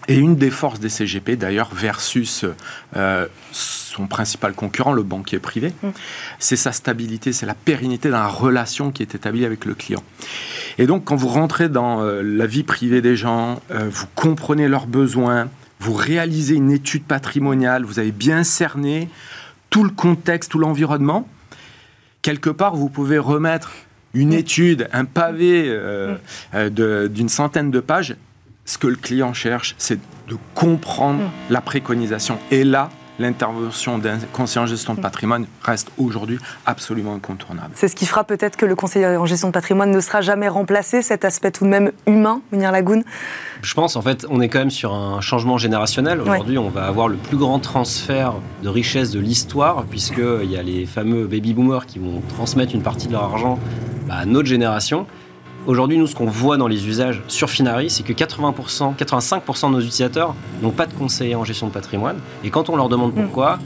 Et 0.07 0.17
une 0.17 0.37
des 0.37 0.51
forces 0.51 0.81
des 0.81 0.91
CGP, 0.91 1.37
d'ailleurs, 1.37 1.71
versus 1.75 2.45
euh, 2.97 3.27
son 3.53 4.07
principal 4.07 4.53
concurrent, 4.53 4.93
le 4.93 5.03
banquier 5.03 5.39
privé, 5.39 5.73
mm. 5.83 5.89
c'est 6.39 6.57
sa 6.57 6.73
stabilité, 6.73 7.33
c'est 7.33 7.47
la 7.47 7.55
pérennité 7.55 8.11
dans 8.11 8.19
la 8.19 8.29
relation 8.29 8.91
qui 8.91 9.03
est 9.03 9.15
établie 9.15 9.47
avec 9.47 9.65
le 9.65 9.75
client. 9.75 10.03
Et 10.77 10.87
donc, 10.87 11.05
quand 11.05 11.17
vous 11.17 11.29
rentrez 11.29 11.69
dans 11.69 12.03
euh, 12.03 12.23
la 12.23 12.47
vie 12.47 12.65
privée 12.65 13.01
des 13.01 13.17
gens, 13.17 13.63
euh, 13.71 13.89
vous 13.91 14.07
comprenez 14.15 14.69
leurs 14.69 14.87
besoins, 14.87 15.49
vous 15.81 15.95
réalisez 15.95 16.55
une 16.55 16.71
étude 16.71 17.05
patrimoniale, 17.05 17.85
vous 17.85 17.99
avez 17.99 18.13
bien 18.13 18.45
cerné 18.45 19.09
tout 19.71 19.85
le 19.85 19.91
contexte, 19.91 20.51
tout 20.51 20.59
l'environnement, 20.59 21.27
quelque 22.21 22.51
part, 22.51 22.77
vous 22.77 22.91
pouvez 22.91 23.19
remettre 23.19 23.73
une 24.13 24.31
mm. 24.31 24.39
étude, 24.39 24.89
un 24.93 25.07
pavé 25.07 25.75
mm. 26.53 26.69
d'une 27.09 27.31
centaine 27.31 27.71
de 27.71 27.81
pages 27.81 28.17
ce 28.65 28.79
que 28.79 28.87
le 28.87 28.97
client 28.97 29.33
cherche, 29.33 29.75
c'est 29.79 29.99
de 30.29 30.37
comprendre 30.55 31.25
mm. 31.25 31.31
la 31.51 31.61
préconisation. 31.61 32.39
Et 32.51 32.65
là, 32.65 32.91
l'intervention 33.19 33.99
d'un 33.99 34.19
conseiller 34.33 34.63
en 34.63 34.67
gestion 34.67 34.95
de 34.95 34.99
mm. 34.99 35.03
patrimoine 35.03 35.47
reste 35.63 35.91
aujourd'hui 35.99 36.39
absolument 36.67 37.15
incontournable. 37.15 37.71
C'est 37.75 37.89
ce 37.89 37.95
qui 37.95 38.07
fera 38.07 38.25
peut-être 38.25 38.57
que 38.57 38.67
le 38.67 38.75
conseiller 38.75 39.07
en 39.17 39.27
gestion 39.27 39.49
de 39.49 39.53
patrimoine 39.53 39.91
ne 39.91 40.01
sera 40.01 40.21
jamais 40.21 40.49
remplacé, 40.49 41.03
cet 41.03 41.25
aspect 41.25 41.51
tout 41.51 41.65
de 41.65 41.71
même 41.71 41.93
humain, 42.07 42.41
Munir 42.53 42.73
Lagoun? 42.73 43.05
Je 43.63 43.75
pense, 43.75 43.97
en 43.97 44.03
fait, 44.03 44.27
on 44.31 44.41
est 44.41 44.49
quand 44.49 44.59
même 44.59 44.71
sur 44.71 44.95
un 44.95 45.21
changement 45.21 45.59
générationnel. 45.59 46.21
Aujourd'hui, 46.21 46.59
on 46.59 46.71
va 46.71 46.87
avoir 46.87 47.09
le 47.09 47.17
plus 47.17 47.37
grand 47.37 47.59
transfert 47.59 48.35
de 48.63 48.69
richesse 48.69 49.11
de 49.11 49.21
l'histoire, 49.21 49.85
puisqu'il 49.85 50.51
y 50.51 50.57
a 50.57 50.63
les 50.63 50.87
fameux 50.87 51.27
baby-boomers 51.27 51.87
qui 51.87 51.99
vont 51.99 52.21
transmettre 52.29 52.75
une 52.75 52.83
partie 52.83 53.07
de 53.09 53.13
leur 53.13 53.25
argent 53.25 53.59
à 54.11 54.27
notre 54.27 54.49
génération. 54.49 55.07
Aujourd'hui, 55.67 55.97
nous, 55.97 56.07
ce 56.07 56.15
qu'on 56.15 56.27
voit 56.27 56.59
dans 56.59 56.69
les 56.69 56.89
usages 56.89 57.23
sur 57.27 57.49
Finari, 57.49 57.89
c'est 57.89 58.03
que 58.03 58.13
80%, 58.13 58.97
85% 58.97 59.69
de 59.69 59.73
nos 59.73 59.81
utilisateurs 59.81 60.35
n'ont 60.61 60.73
pas 60.73 60.85
de 60.85 60.93
conseiller 60.93 61.35
en 61.37 61.45
gestion 61.45 61.69
de 61.69 61.73
patrimoine. 61.73 62.19
Et 62.45 62.51
quand 62.51 62.69
on 62.69 62.77
leur 62.77 62.91
demande 62.91 63.15
mm. 63.15 63.23
pourquoi, 63.23 63.59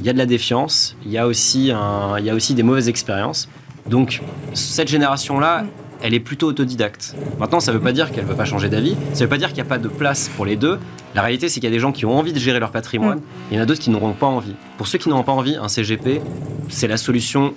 il 0.00 0.06
y 0.06 0.08
a 0.08 0.12
de 0.12 0.18
la 0.18 0.26
défiance, 0.26 0.96
il 1.04 1.12
y 1.12 1.18
a 1.18 1.26
aussi, 1.28 1.70
un, 1.70 2.18
il 2.18 2.24
y 2.24 2.30
a 2.30 2.34
aussi 2.34 2.54
des 2.54 2.64
mauvaises 2.64 2.88
expériences. 2.88 3.48
Donc 3.88 4.22
cette 4.54 4.88
génération-là, 4.88 5.64
elle 6.02 6.14
est 6.14 6.20
plutôt 6.20 6.48
autodidacte. 6.48 7.14
Maintenant, 7.38 7.60
ça 7.60 7.72
ne 7.72 7.76
veut 7.78 7.82
pas 7.82 7.92
dire 7.92 8.10
qu'elle 8.10 8.24
ne 8.24 8.28
veut 8.28 8.36
pas 8.36 8.44
changer 8.44 8.68
d'avis, 8.68 8.96
ça 9.12 9.20
ne 9.20 9.24
veut 9.24 9.28
pas 9.28 9.38
dire 9.38 9.48
qu'il 9.48 9.62
n'y 9.62 9.68
a 9.68 9.70
pas 9.70 9.78
de 9.78 9.88
place 9.88 10.28
pour 10.36 10.46
les 10.46 10.56
deux. 10.56 10.80
La 11.14 11.22
réalité, 11.22 11.48
c'est 11.48 11.60
qu'il 11.60 11.70
y 11.70 11.72
a 11.72 11.74
des 11.74 11.78
gens 11.78 11.92
qui 11.92 12.06
ont 12.06 12.18
envie 12.18 12.32
de 12.32 12.40
gérer 12.40 12.58
leur 12.58 12.72
patrimoine, 12.72 13.20
il 13.52 13.56
y 13.56 13.60
en 13.60 13.62
a 13.62 13.66
d'autres 13.66 13.80
qui 13.80 13.90
n'auront 13.90 14.14
pas 14.14 14.26
envie. 14.26 14.56
Pour 14.78 14.88
ceux 14.88 14.98
qui 14.98 15.08
n'auront 15.08 15.22
pas 15.22 15.32
envie, 15.32 15.54
un 15.54 15.68
CGP, 15.68 16.20
c'est 16.68 16.88
la 16.88 16.96
solution 16.96 17.54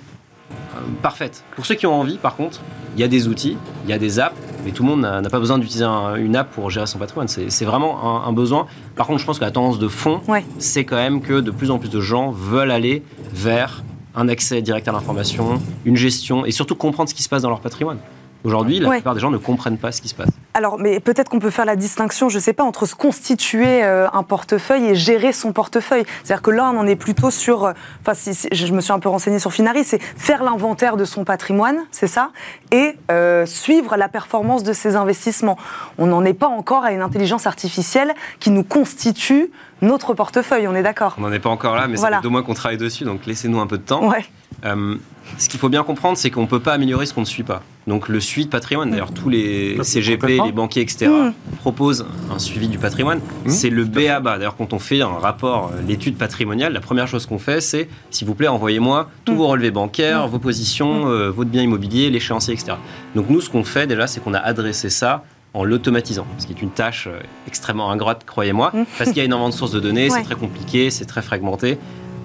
parfaite. 0.94 1.44
Pour 1.56 1.66
ceux 1.66 1.74
qui 1.74 1.86
ont 1.86 1.98
envie, 1.98 2.18
par 2.18 2.36
contre, 2.36 2.60
il 2.96 3.00
y 3.00 3.04
a 3.04 3.08
des 3.08 3.28
outils, 3.28 3.56
il 3.84 3.90
y 3.90 3.92
a 3.92 3.98
des 3.98 4.18
apps, 4.18 4.36
mais 4.64 4.72
tout 4.72 4.82
le 4.82 4.88
monde 4.88 5.00
n'a 5.00 5.30
pas 5.30 5.38
besoin 5.38 5.58
d'utiliser 5.58 5.84
une 5.84 6.36
app 6.36 6.50
pour 6.50 6.70
gérer 6.70 6.86
son 6.86 6.98
patrimoine. 6.98 7.28
C'est 7.28 7.64
vraiment 7.64 8.26
un, 8.26 8.32
besoin. 8.32 8.66
Par 8.96 9.06
contre, 9.06 9.20
je 9.20 9.26
pense 9.26 9.38
que 9.38 9.44
la 9.44 9.50
tendance 9.50 9.78
de 9.78 9.88
fond, 9.88 10.20
c'est 10.58 10.84
quand 10.84 10.96
même 10.96 11.22
que 11.22 11.40
de 11.40 11.50
plus 11.50 11.70
en 11.70 11.78
plus 11.78 11.90
de 11.90 12.00
gens 12.00 12.30
veulent 12.30 12.70
aller 12.70 13.02
vers 13.32 13.82
un 14.14 14.28
accès 14.28 14.60
direct 14.60 14.88
à 14.88 14.92
l'information, 14.92 15.60
une 15.84 15.96
gestion 15.96 16.44
et 16.44 16.50
surtout 16.50 16.74
comprendre 16.74 17.08
ce 17.08 17.14
qui 17.14 17.22
se 17.22 17.28
passe 17.28 17.42
dans 17.42 17.48
leur 17.48 17.60
patrimoine. 17.60 17.98
Aujourd'hui, 18.42 18.78
la 18.78 18.90
plupart 18.90 19.14
des 19.14 19.20
gens 19.20 19.30
ne 19.30 19.36
comprennent 19.36 19.78
pas 19.78 19.92
ce 19.92 20.00
qui 20.00 20.08
se 20.08 20.14
passe. 20.14 20.30
Alors, 20.54 20.78
mais 20.78 20.98
peut-être 20.98 21.28
qu'on 21.28 21.38
peut 21.38 21.50
faire 21.50 21.64
la 21.64 21.76
distinction, 21.76 22.28
je 22.28 22.36
ne 22.36 22.40
sais 22.40 22.52
pas, 22.52 22.64
entre 22.64 22.86
se 22.86 22.94
constituer 22.94 23.84
euh, 23.84 24.08
un 24.12 24.22
portefeuille 24.22 24.86
et 24.86 24.94
gérer 24.94 25.32
son 25.32 25.52
portefeuille. 25.52 26.04
C'est-à-dire 26.24 26.42
que 26.42 26.50
là, 26.50 26.70
on 26.74 26.78
en 26.78 26.86
est 26.86 26.96
plutôt 26.96 27.30
sur. 27.30 27.64
Euh, 27.64 27.72
enfin, 28.00 28.14
si, 28.14 28.48
je 28.50 28.72
me 28.72 28.80
suis 28.80 28.92
un 28.92 28.98
peu 28.98 29.08
renseignée 29.08 29.38
sur 29.38 29.52
Finari, 29.52 29.84
c'est 29.84 30.00
faire 30.00 30.42
l'inventaire 30.42 30.96
de 30.96 31.04
son 31.04 31.24
patrimoine, 31.24 31.78
c'est 31.90 32.06
ça, 32.06 32.30
et 32.72 32.96
euh, 33.10 33.46
suivre 33.46 33.96
la 33.96 34.08
performance 34.08 34.62
de 34.62 34.72
ses 34.72 34.96
investissements. 34.96 35.58
On 35.98 36.06
n'en 36.06 36.24
est 36.24 36.34
pas 36.34 36.48
encore 36.48 36.84
à 36.84 36.92
une 36.92 37.02
intelligence 37.02 37.46
artificielle 37.46 38.14
qui 38.38 38.50
nous 38.50 38.64
constitue 38.64 39.50
notre 39.82 40.14
portefeuille, 40.14 40.68
on 40.68 40.74
est 40.74 40.82
d'accord 40.82 41.14
On 41.18 41.22
n'en 41.22 41.32
est 41.32 41.38
pas 41.38 41.50
encore 41.50 41.76
là, 41.76 41.88
mais 41.88 41.96
c'est 41.96 42.22
deux 42.22 42.28
mois 42.28 42.42
qu'on 42.42 42.54
travaille 42.54 42.78
dessus, 42.78 43.04
donc 43.04 43.26
laissez-nous 43.26 43.60
un 43.60 43.66
peu 43.66 43.78
de 43.78 43.82
temps. 43.82 44.08
Ouais. 44.08 44.24
ce 45.38 45.48
qu'il 45.48 45.60
faut 45.60 45.68
bien 45.68 45.82
comprendre, 45.82 46.16
c'est 46.16 46.30
qu'on 46.30 46.42
ne 46.42 46.46
peut 46.46 46.60
pas 46.60 46.72
améliorer 46.72 47.06
ce 47.06 47.14
qu'on 47.14 47.22
ne 47.22 47.26
suit 47.26 47.42
pas. 47.42 47.62
Donc 47.86 48.08
le 48.08 48.20
suivi 48.20 48.46
de 48.46 48.50
patrimoine, 48.50 48.90
d'ailleurs 48.90 49.12
tous 49.12 49.28
les 49.28 49.82
CGP, 49.82 50.40
les 50.44 50.52
banquiers, 50.52 50.82
etc. 50.82 51.08
Mm. 51.08 51.32
proposent 51.58 52.06
un 52.32 52.38
suivi 52.38 52.68
du 52.68 52.78
patrimoine. 52.78 53.18
Mm. 53.18 53.50
C'est 53.50 53.70
le 53.70 53.84
BABA. 53.84 54.38
D'ailleurs 54.38 54.56
quand 54.56 54.72
on 54.72 54.78
fait 54.78 55.00
un 55.00 55.08
rapport, 55.08 55.72
euh, 55.74 55.80
l'étude 55.86 56.16
patrimoniale, 56.16 56.72
la 56.72 56.80
première 56.80 57.08
chose 57.08 57.26
qu'on 57.26 57.38
fait, 57.38 57.60
c'est 57.60 57.88
s'il 58.10 58.26
vous 58.26 58.34
plaît 58.34 58.48
envoyez-moi 58.48 59.08
tous 59.24 59.32
mm. 59.32 59.36
vos 59.36 59.48
relevés 59.48 59.70
bancaires, 59.70 60.28
vos 60.28 60.38
positions, 60.38 61.08
euh, 61.08 61.30
votre 61.30 61.50
bien 61.50 61.62
immobilier, 61.62 62.10
l'échéancier, 62.10 62.54
etc. 62.54 62.74
Donc 63.14 63.30
nous 63.30 63.40
ce 63.40 63.48
qu'on 63.48 63.64
fait 63.64 63.86
déjà, 63.86 64.06
c'est 64.06 64.22
qu'on 64.22 64.34
a 64.34 64.38
adressé 64.38 64.90
ça 64.90 65.24
en 65.54 65.64
l'automatisant, 65.64 66.26
ce 66.38 66.46
qui 66.46 66.52
est 66.52 66.62
une 66.62 66.70
tâche 66.70 67.08
euh, 67.08 67.20
extrêmement 67.46 67.90
ingrate, 67.90 68.24
croyez-moi, 68.24 68.72
parce 68.98 69.10
qu'il 69.10 69.18
y 69.18 69.20
a 69.20 69.24
énormément 69.24 69.48
de 69.48 69.54
sources 69.54 69.72
de 69.72 69.80
données, 69.80 70.10
c'est 70.10 70.22
très 70.22 70.36
compliqué, 70.36 70.90
c'est 70.90 71.06
très 71.06 71.22
fragmenté 71.22 71.78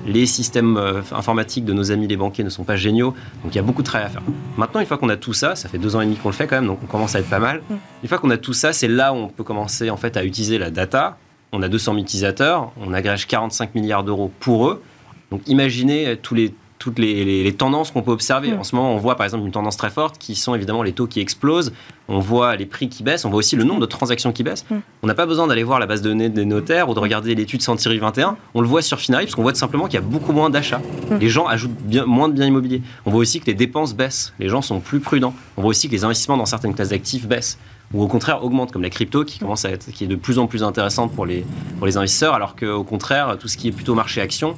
les 0.06 0.26
systèmes 0.26 0.78
euh, 0.78 1.02
informatiques 1.12 1.66
de 1.66 1.74
nos 1.74 1.92
amis 1.92 2.08
les 2.08 2.18
banquiers 2.18 2.44
ne 2.44 2.50
sont 2.50 2.64
pas 2.64 2.76
géniaux, 2.76 3.14
donc 3.44 3.54
il 3.54 3.56
y 3.56 3.60
a 3.60 3.64
beaucoup 3.64 3.82
de 3.82 3.88
travail 3.88 4.08
à 4.08 4.10
faire. 4.10 4.22
Maintenant, 4.58 4.80
une 4.80 4.86
fois 4.86 4.98
qu'on 4.98 5.10
a 5.10 5.18
tout 5.18 5.34
ça, 5.34 5.56
ça 5.56 5.68
fait 5.68 5.78
deux 5.78 5.96
ans 5.96 6.02
et 6.02 6.06
demi 6.06 6.16
qu'on 6.16 6.30
le 6.30 6.36
fait 6.36 6.48
quand 6.48 6.56
même, 6.56 6.68
donc 6.68 6.80
on 6.84 6.88
commence 6.88 7.16
à 7.16 7.20
être 7.20 7.30
pas 7.30 7.40
mal. 7.40 7.62
Mm. 7.70 7.76
Une 8.04 8.10
fois 8.10 8.20
qu'on 8.20 8.30
a 8.30 8.38
tout 8.38 8.54
ça, 8.54 8.72
c'est 8.72 8.88
là 8.88 9.14
où 9.14 9.18
on 9.18 9.28
peut 9.28 9.44
commencer 9.44 9.90
en 9.90 9.98
fait 9.98 10.16
à 10.18 10.24
utiliser 10.24 10.58
la 10.58 10.70
data. 10.70 11.18
On 11.52 11.62
a 11.62 11.70
200 11.70 11.94
000 11.94 12.04
utilisateurs, 12.04 12.72
on 12.80 12.94
agrège 12.94 13.28
45 13.28 13.76
milliards 13.76 14.04
d'euros 14.04 14.32
pour 14.40 14.68
eux. 14.68 14.84
Donc 15.32 15.42
imaginez 15.48 16.18
tous 16.22 16.36
les 16.36 16.54
toutes 16.80 17.00
les, 17.00 17.54
tendances 17.58 17.92
qu'on 17.92 18.02
peut 18.02 18.12
observer. 18.12 18.52
Mm. 18.52 18.60
En 18.60 18.64
ce 18.64 18.76
moment, 18.76 18.94
on 18.94 18.98
voit 18.98 19.16
par 19.16 19.26
exemple 19.26 19.46
une 19.46 19.52
tendance 19.52 19.78
très 19.78 19.90
forte 19.90 20.18
qui 20.18 20.36
sont 20.36 20.56
évidemment 20.56 20.84
les 20.84 20.92
taux 20.92 21.08
qui 21.08 21.20
explosent, 21.20 21.74
on 22.08 22.20
voit 22.20 22.56
les 22.56 22.66
prix 22.66 22.90
qui 22.90 23.02
baissent, 23.02 23.26
on 23.26 23.30
voit 23.30 23.40
aussi 23.40 23.56
le 23.56 23.64
nombre 23.64 23.80
de 23.80 23.86
transactions 23.86 24.32
qui 24.32 24.44
baissent. 24.44 24.66
Mm. 24.70 24.76
On 25.04 25.08
n'a 25.08 25.14
pas 25.14 25.26
besoin 25.26 25.48
d'aller 25.48 25.64
voir 25.64 25.80
la 25.80 25.86
base 25.86 26.02
de 26.02 26.10
données 26.10 26.30
des 26.30 26.46
notaires 26.46 26.90
ou 26.90 26.94
de 26.94 27.00
regarder 27.00 27.34
l'étude 27.34 27.62
Sentiri 27.62 27.98
21, 27.98 28.38
on 28.54 28.62
le 28.62 28.68
voit 28.68 28.82
sur 28.82 29.00
Finari 29.00 29.26
parce 29.26 29.36
qu'on 29.36 29.42
voit 29.42 29.54
tout 29.54 29.60
simplement 29.60 29.86
qu'il 29.86 29.96
y 29.96 30.04
a 30.04 30.06
beaucoup 30.06 30.34
moins 30.34 30.50
d'achats. 30.50 30.82
Mm. 31.10 31.18
Les 31.18 31.30
gens 31.30 31.48
ajoutent 31.48 31.78
bien, 31.82 32.06
moins 32.06 32.30
de 32.30 32.34
biens 32.34 32.48
immobiliers. 32.48 32.82
On 33.06 33.12
voit 33.12 33.22
aussi 33.22 33.40
que 33.40 33.46
les 33.46 33.54
dépenses 33.54 33.94
baissent, 33.94 34.34
les 34.40 34.50
gens 34.50 34.62
sont 34.62 34.80
plus 34.80 35.00
prudents. 35.00 35.34
On 35.58 35.62
voit 35.62 35.70
aussi 35.70 35.88
que 35.88 35.94
les 35.94 36.04
investissements 36.04 36.38
dans 36.38 36.46
certaines 36.46 36.74
classes 36.74 36.90
d'actifs 36.90 37.28
baissent 37.28 37.58
ou 37.94 38.04
au 38.04 38.08
contraire 38.08 38.44
augmentent, 38.44 38.72
comme 38.72 38.82
la 38.82 38.90
crypto 38.90 39.24
qui 39.24 39.40
commence 39.40 39.64
à 39.64 39.70
être, 39.70 39.92
qui 39.92 40.06
est 40.06 40.08
de 40.08 40.16
plus 40.16 40.40
en 40.40 40.48
plus 40.48 40.64
intéressante 40.64 41.14
pour 41.14 41.26
les, 41.26 41.46
pour 41.78 41.86
les 41.86 41.98
investisseurs, 41.98 42.34
alors 42.34 42.56
qu'au 42.56 42.84
contraire, 42.84 43.38
tout 43.40 43.48
ce 43.48 43.58
qui 43.58 43.68
est 43.68 43.72
plutôt 43.72 43.94
marché 43.94 44.22
action, 44.22 44.56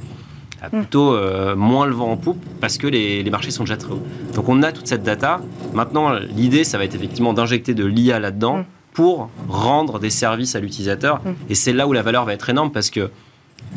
a 0.61 0.69
plutôt 0.69 1.13
euh, 1.13 1.55
moins 1.55 1.85
le 1.85 1.93
vent 1.93 2.11
en 2.11 2.17
poupe 2.17 2.43
parce 2.59 2.77
que 2.77 2.87
les, 2.87 3.27
marchés 3.29 3.51
sont 3.51 3.63
déjà 3.63 3.77
très 3.77 3.91
hauts. 3.91 4.03
Donc 4.33 4.49
on 4.49 4.63
a 4.63 4.71
toute 4.71 4.87
cette 4.87 5.03
data. 5.03 5.41
Maintenant, 5.73 6.13
l'idée, 6.13 6.63
ça 6.63 6.77
va 6.77 6.85
être 6.85 6.95
effectivement 6.95 7.33
d'injecter 7.33 7.73
de 7.73 7.85
l'IA 7.85 8.19
là-dedans 8.19 8.59
mm. 8.59 8.65
pour 8.93 9.29
rendre 9.47 9.99
des 9.99 10.09
services 10.09 10.55
à 10.55 10.59
l'utilisateur. 10.59 11.17
Mm. 11.23 11.33
Et 11.49 11.55
c'est 11.55 11.73
là 11.73 11.87
où 11.87 11.93
la 11.93 12.01
valeur 12.01 12.25
va 12.25 12.33
être 12.33 12.49
énorme 12.49 12.71
parce 12.71 12.89
que 12.89 13.09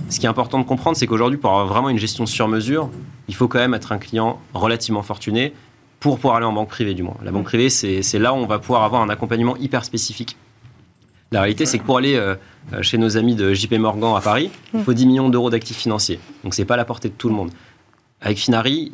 ce 0.08 0.20
qui 0.20 0.26
est 0.26 0.28
important 0.28 0.58
de 0.58 0.64
comprendre, 0.64 0.96
c'est 0.96 1.06
qu'aujourd'hui, 1.06 1.38
pour 1.38 1.50
avoir 1.50 1.66
vraiment 1.66 1.88
une 1.88 1.98
gestion 1.98 2.26
sur 2.26 2.48
mesure, 2.48 2.90
il 3.28 3.34
faut 3.34 3.48
quand 3.48 3.58
même 3.58 3.74
être 3.74 3.92
un 3.92 3.98
client 3.98 4.38
relativement 4.54 5.02
fortuné 5.02 5.52
pour 6.00 6.16
pouvoir 6.16 6.36
aller 6.36 6.46
en 6.46 6.52
banque 6.52 6.68
privée, 6.68 6.94
du 6.94 7.02
moins. 7.02 7.16
La 7.22 7.30
banque 7.30 7.42
mm. 7.42 7.44
privée, 7.44 7.70
c'est 7.70 8.18
là 8.18 8.32
où 8.32 8.36
on 8.36 8.46
va 8.46 8.58
pouvoir 8.58 8.84
avoir 8.84 9.02
un 9.02 9.08
accompagnement 9.08 9.56
hyper 9.56 9.84
spécifique. 9.84 10.36
La 11.32 11.42
réalité, 11.42 11.64
c'est 11.64 11.78
que 11.78 11.84
pour 11.84 11.98
aller 11.98 12.16
euh, 12.16 12.34
euh, 12.72 12.82
chez 12.82 12.98
nos 12.98 13.16
amis 13.16 13.36
de 13.36 13.54
JP 13.54 13.74
Morgan 13.74 14.16
à 14.16 14.20
Paris, 14.20 14.50
il 14.74 14.82
faut 14.82 14.92
10 14.92 15.06
millions 15.06 15.28
d'euros 15.28 15.48
d'actifs 15.48 15.76
financiers. 15.76 16.18
Donc, 16.42 16.54
ce 16.54 16.60
n'est 16.60 16.66
pas 16.66 16.74
à 16.74 16.76
la 16.76 16.84
portée 16.84 17.08
de 17.08 17.14
tout 17.14 17.28
le 17.28 17.34
monde. 17.34 17.50
Avec 18.20 18.38
Finari, 18.38 18.92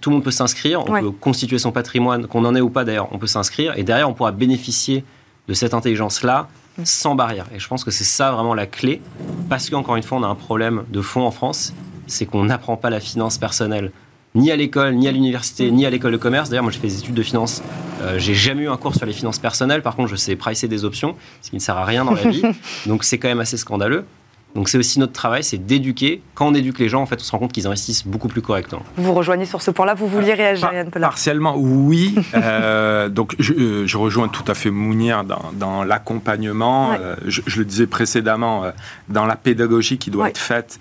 tout 0.00 0.10
le 0.10 0.16
monde 0.16 0.24
peut 0.24 0.30
s'inscrire, 0.30 0.82
on 0.86 1.00
peut 1.00 1.10
constituer 1.10 1.58
son 1.58 1.72
patrimoine, 1.72 2.26
qu'on 2.26 2.44
en 2.44 2.54
ait 2.54 2.60
ou 2.60 2.68
pas 2.68 2.84
d'ailleurs, 2.84 3.08
on 3.12 3.18
peut 3.18 3.26
s'inscrire, 3.26 3.76
et 3.78 3.84
derrière, 3.84 4.08
on 4.08 4.12
pourra 4.12 4.32
bénéficier 4.32 5.02
de 5.48 5.54
cette 5.54 5.72
intelligence-là 5.72 6.48
sans 6.84 7.14
barrière. 7.14 7.46
Et 7.54 7.58
je 7.58 7.66
pense 7.66 7.84
que 7.84 7.90
c'est 7.90 8.04
ça 8.04 8.30
vraiment 8.32 8.54
la 8.54 8.66
clé, 8.66 9.00
parce 9.48 9.70
qu'encore 9.70 9.96
une 9.96 10.02
fois, 10.02 10.18
on 10.18 10.22
a 10.22 10.28
un 10.28 10.34
problème 10.34 10.84
de 10.90 11.00
fond 11.00 11.22
en 11.22 11.30
France, 11.30 11.72
c'est 12.06 12.26
qu'on 12.26 12.44
n'apprend 12.44 12.76
pas 12.76 12.90
la 12.90 13.00
finance 13.00 13.38
personnelle 13.38 13.92
ni 14.38 14.50
à 14.50 14.56
l'école, 14.56 14.94
ni 14.94 15.08
à 15.08 15.12
l'université, 15.12 15.70
ni 15.70 15.84
à 15.84 15.90
l'école 15.90 16.12
de 16.12 16.16
commerce. 16.16 16.48
D'ailleurs, 16.48 16.62
moi, 16.62 16.72
j'ai 16.72 16.78
fait 16.78 16.86
des 16.86 16.98
études 16.98 17.14
de 17.14 17.22
finance. 17.22 17.62
Euh, 18.02 18.18
j'ai 18.18 18.34
jamais 18.34 18.62
eu 18.62 18.68
un 18.68 18.76
cours 18.76 18.94
sur 18.94 19.04
les 19.04 19.12
finances 19.12 19.38
personnelles. 19.38 19.82
Par 19.82 19.96
contre, 19.96 20.08
je 20.08 20.16
sais 20.16 20.36
pricer 20.36 20.68
des 20.68 20.84
options, 20.84 21.16
ce 21.42 21.50
qui 21.50 21.56
ne 21.56 21.60
sert 21.60 21.76
à 21.76 21.84
rien 21.84 22.04
dans 22.04 22.12
la 22.12 22.28
vie. 22.28 22.42
Donc, 22.86 23.04
c'est 23.04 23.18
quand 23.18 23.28
même 23.28 23.40
assez 23.40 23.56
scandaleux. 23.56 24.04
Donc 24.54 24.68
c'est 24.68 24.78
aussi 24.78 24.98
notre 24.98 25.12
travail, 25.12 25.44
c'est 25.44 25.58
d'éduquer. 25.58 26.22
Quand 26.34 26.46
on 26.46 26.54
éduque 26.54 26.78
les 26.78 26.88
gens, 26.88 27.02
en 27.02 27.06
fait, 27.06 27.20
on 27.20 27.24
se 27.24 27.30
rend 27.30 27.38
compte 27.38 27.52
qu'ils 27.52 27.66
investissent 27.66 28.06
beaucoup 28.06 28.28
plus 28.28 28.42
correctement. 28.42 28.82
Vous 28.96 29.12
rejoignez 29.12 29.44
sur 29.44 29.62
ce 29.62 29.70
point-là, 29.70 29.94
vous 29.94 30.08
vouliez 30.08 30.34
réagir, 30.34 30.72
Yann 30.72 30.90
Partiellement, 30.90 31.56
oui. 31.56 32.14
Euh, 32.34 33.08
donc 33.08 33.34
euh, 33.40 33.86
je, 33.86 33.96
rejoins 33.96 34.28
tout 34.28 34.44
à 34.46 34.54
fait 34.54 34.70
Mounir 34.70 35.24
dans, 35.24 35.84
l'accompagnement. 35.84 36.92
Euh, 36.92 37.16
je, 37.26 37.58
le 37.58 37.64
disais 37.64 37.86
précédemment, 37.86 38.64
dans 39.08 39.26
la 39.26 39.36
pédagogie 39.36 39.98
qui 39.98 40.10
doit 40.10 40.28
être 40.28 40.38
faite 40.38 40.78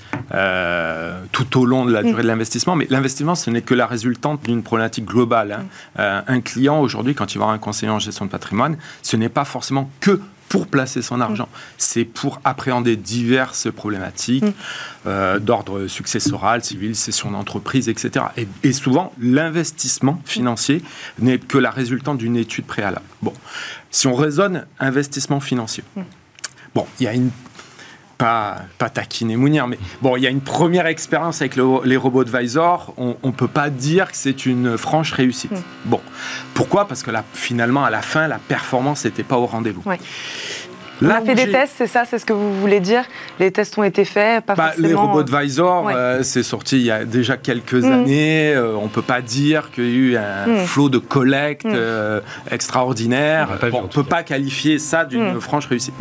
tout 1.31 1.59
au 1.59 1.65
long 1.65 1.85
de 1.85 1.91
la 1.91 2.03
durée 2.03 2.21
de 2.21 2.27
l'investissement. 2.27 2.75
Mais 2.75 2.87
l'investissement, 2.89 3.35
ce 3.35 3.49
n'est 3.49 3.61
que 3.61 3.73
la 3.73 3.87
résultante 3.87 4.43
d'une 4.43 4.61
problématique 4.61 5.05
globale. 5.05 5.65
Hein. 5.97 6.23
un 6.27 6.41
client, 6.41 6.79
aujourd'hui, 6.79 7.15
quand 7.15 7.33
il 7.33 7.37
va 7.37 7.45
avoir 7.45 7.55
un 7.55 7.59
conseiller 7.59 7.91
en 7.91 7.99
gestion 7.99 8.25
de 8.25 8.29
patrimoine, 8.31 8.77
ce 9.01 9.17
n'est 9.17 9.29
pas 9.29 9.45
forcément 9.45 9.89
que 9.99 10.19
pour 10.49 10.67
placer 10.67 11.01
son 11.01 11.21
argent. 11.21 11.49
C'est 11.77 12.05
pour 12.05 12.39
appréhender 12.43 12.95
diverses 12.95 13.71
problématiques 13.71 14.43
mm. 14.43 14.53
euh, 15.07 15.39
d'ordre 15.39 15.87
successoral, 15.87 16.63
civil, 16.63 16.95
cession 16.95 17.31
d'entreprise, 17.31 17.89
etc. 17.89 18.25
Et, 18.63 18.73
souvent, 18.73 19.11
l'investissement 19.19 20.21
financier 20.25 20.81
n'est 21.19 21.39
que 21.39 21.57
la 21.57 21.71
résultante 21.71 22.17
d'une 22.17 22.37
étude 22.37 22.65
préalable. 22.65 23.05
Bon, 23.21 23.33
si 23.91 24.07
on 24.07 24.15
raisonne 24.15 24.65
investissement 24.79 25.39
financier, 25.39 25.83
mm. 25.95 26.01
bon, 26.75 26.85
il 26.99 27.03
y 27.03 27.07
a 27.07 27.13
une 27.13 27.31
pas, 28.17 28.57
pas 28.77 28.89
taquiner 28.89 29.35
Mounir, 29.35 29.67
mais 29.67 29.77
bon, 30.01 30.17
il 30.17 30.23
y 30.23 30.27
a 30.27 30.29
une 30.29 30.41
première 30.41 30.87
expérience 30.87 31.41
avec 31.41 31.55
les 31.55 31.97
robots 31.97 32.21
advisors. 32.21 32.93
On 32.97 33.15
ne 33.23 33.31
peut 33.31 33.47
pas 33.47 33.69
dire 33.69 34.11
que 34.11 34.17
c'est 34.17 34.45
une 34.45 34.77
franche 34.77 35.11
réussite. 35.11 35.51
Hmm. 35.51 35.61
Bon, 35.85 36.01
pourquoi? 36.53 36.87
Parce 36.87 37.03
que 37.03 37.11
là, 37.11 37.23
finalement, 37.33 37.85
à 37.85 37.89
la 37.89 38.01
fin, 38.01 38.27
la 38.27 38.39
performance 38.39 39.05
n'était 39.05 39.23
pas 39.23 39.37
au 39.37 39.45
rendez-vous. 39.45 39.83
on 41.01 41.09
a 41.09 41.21
fait 41.21 41.35
des 41.35 41.51
tests, 41.51 41.75
c'est 41.77 41.87
ça, 41.87 42.05
c'est 42.05 42.17
ce 42.17 42.25
que 42.25 42.33
vous 42.33 42.59
voulez 42.59 42.79
dire? 42.79 43.03
Les 43.39 43.51
tests 43.51 43.77
ont 43.77 43.83
été 43.83 44.03
faits, 44.03 44.43
pas 44.45 44.55
bah, 44.55 44.71
Les 44.79 44.95
robots 44.95 45.19
advisors, 45.19 45.89
euh, 45.89 46.23
c'est 46.23 46.43
sorti 46.43 46.77
il 46.77 46.85
y 46.85 46.91
a 46.91 47.05
déjà 47.05 47.37
quelques 47.37 47.83
hmm. 47.83 47.91
années. 47.91 48.53
Euh, 48.55 48.75
on 48.75 48.85
ne 48.85 48.89
peut 48.89 49.03
pas 49.03 49.21
dire 49.21 49.69
qu'il 49.71 49.85
y 49.85 49.87
a 49.87 49.91
eu 49.91 50.17
un 50.17 50.47
hmm. 50.47 50.65
flot 50.65 50.89
de 50.89 50.97
collecte 50.97 51.65
euh, 51.65 52.21
extraordinaire. 52.49 53.59
On 53.73 53.83
ne 53.83 53.87
peut 53.87 54.03
pas 54.03 54.23
qualifier 54.23 54.79
ça 54.79 55.05
d'une 55.05 55.39
franche 55.39 55.67
réussite. 55.67 55.93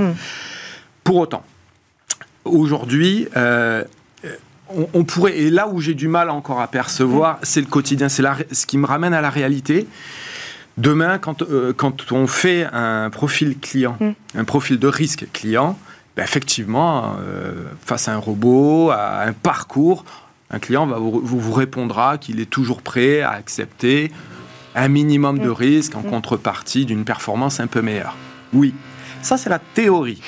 Pour 1.04 1.16
autant, 1.16 1.44
aujourd'hui, 2.46 3.28
euh, 3.36 3.84
on, 4.68 5.04
pourrait, 5.04 5.38
et 5.38 5.50
là 5.50 5.68
où 5.68 5.80
j'ai 5.80 5.94
du 5.94 6.08
mal 6.08 6.30
encore 6.30 6.60
à 6.60 6.68
percevoir, 6.68 7.38
c'est 7.42 7.60
le 7.60 7.66
quotidien, 7.66 8.08
c'est 8.08 8.22
ce 8.52 8.66
qui 8.66 8.78
me 8.78 8.86
ramène 8.86 9.14
à 9.14 9.20
la 9.20 9.30
réalité. 9.30 9.86
Demain, 10.76 11.18
quand, 11.18 11.42
euh, 11.42 11.72
quand 11.72 12.12
on 12.12 12.26
fait 12.26 12.66
un 12.72 13.08
profil 13.10 13.58
client, 13.58 13.96
mm. 14.00 14.38
un 14.38 14.44
profil 14.44 14.78
de 14.78 14.88
risque 14.88 15.26
client, 15.32 15.78
ben 16.16 16.22
effectivement, 16.22 17.16
euh, 17.20 17.52
face 17.84 18.08
à 18.08 18.14
un 18.14 18.18
robot, 18.18 18.90
à 18.90 19.22
un 19.22 19.32
parcours, 19.32 20.04
un 20.50 20.58
client 20.58 20.86
va 20.86 20.98
vous, 20.98 21.20
vous 21.22 21.52
répondra 21.52 22.18
qu'il 22.18 22.40
est 22.40 22.50
toujours 22.50 22.82
prêt 22.82 23.20
à 23.20 23.30
accepter 23.30 24.12
un 24.74 24.88
minimum 24.88 25.38
de 25.38 25.48
mm. 25.48 25.52
risque 25.52 25.96
en 25.96 26.02
mm. 26.02 26.10
contrepartie 26.10 26.84
d'une 26.84 27.04
performance 27.04 27.60
un 27.60 27.66
peu 27.66 27.80
meilleure. 27.82 28.16
Oui, 28.52 28.74
ça 29.22 29.38
c'est 29.38 29.50
la 29.50 29.58
théorie. 29.58 30.20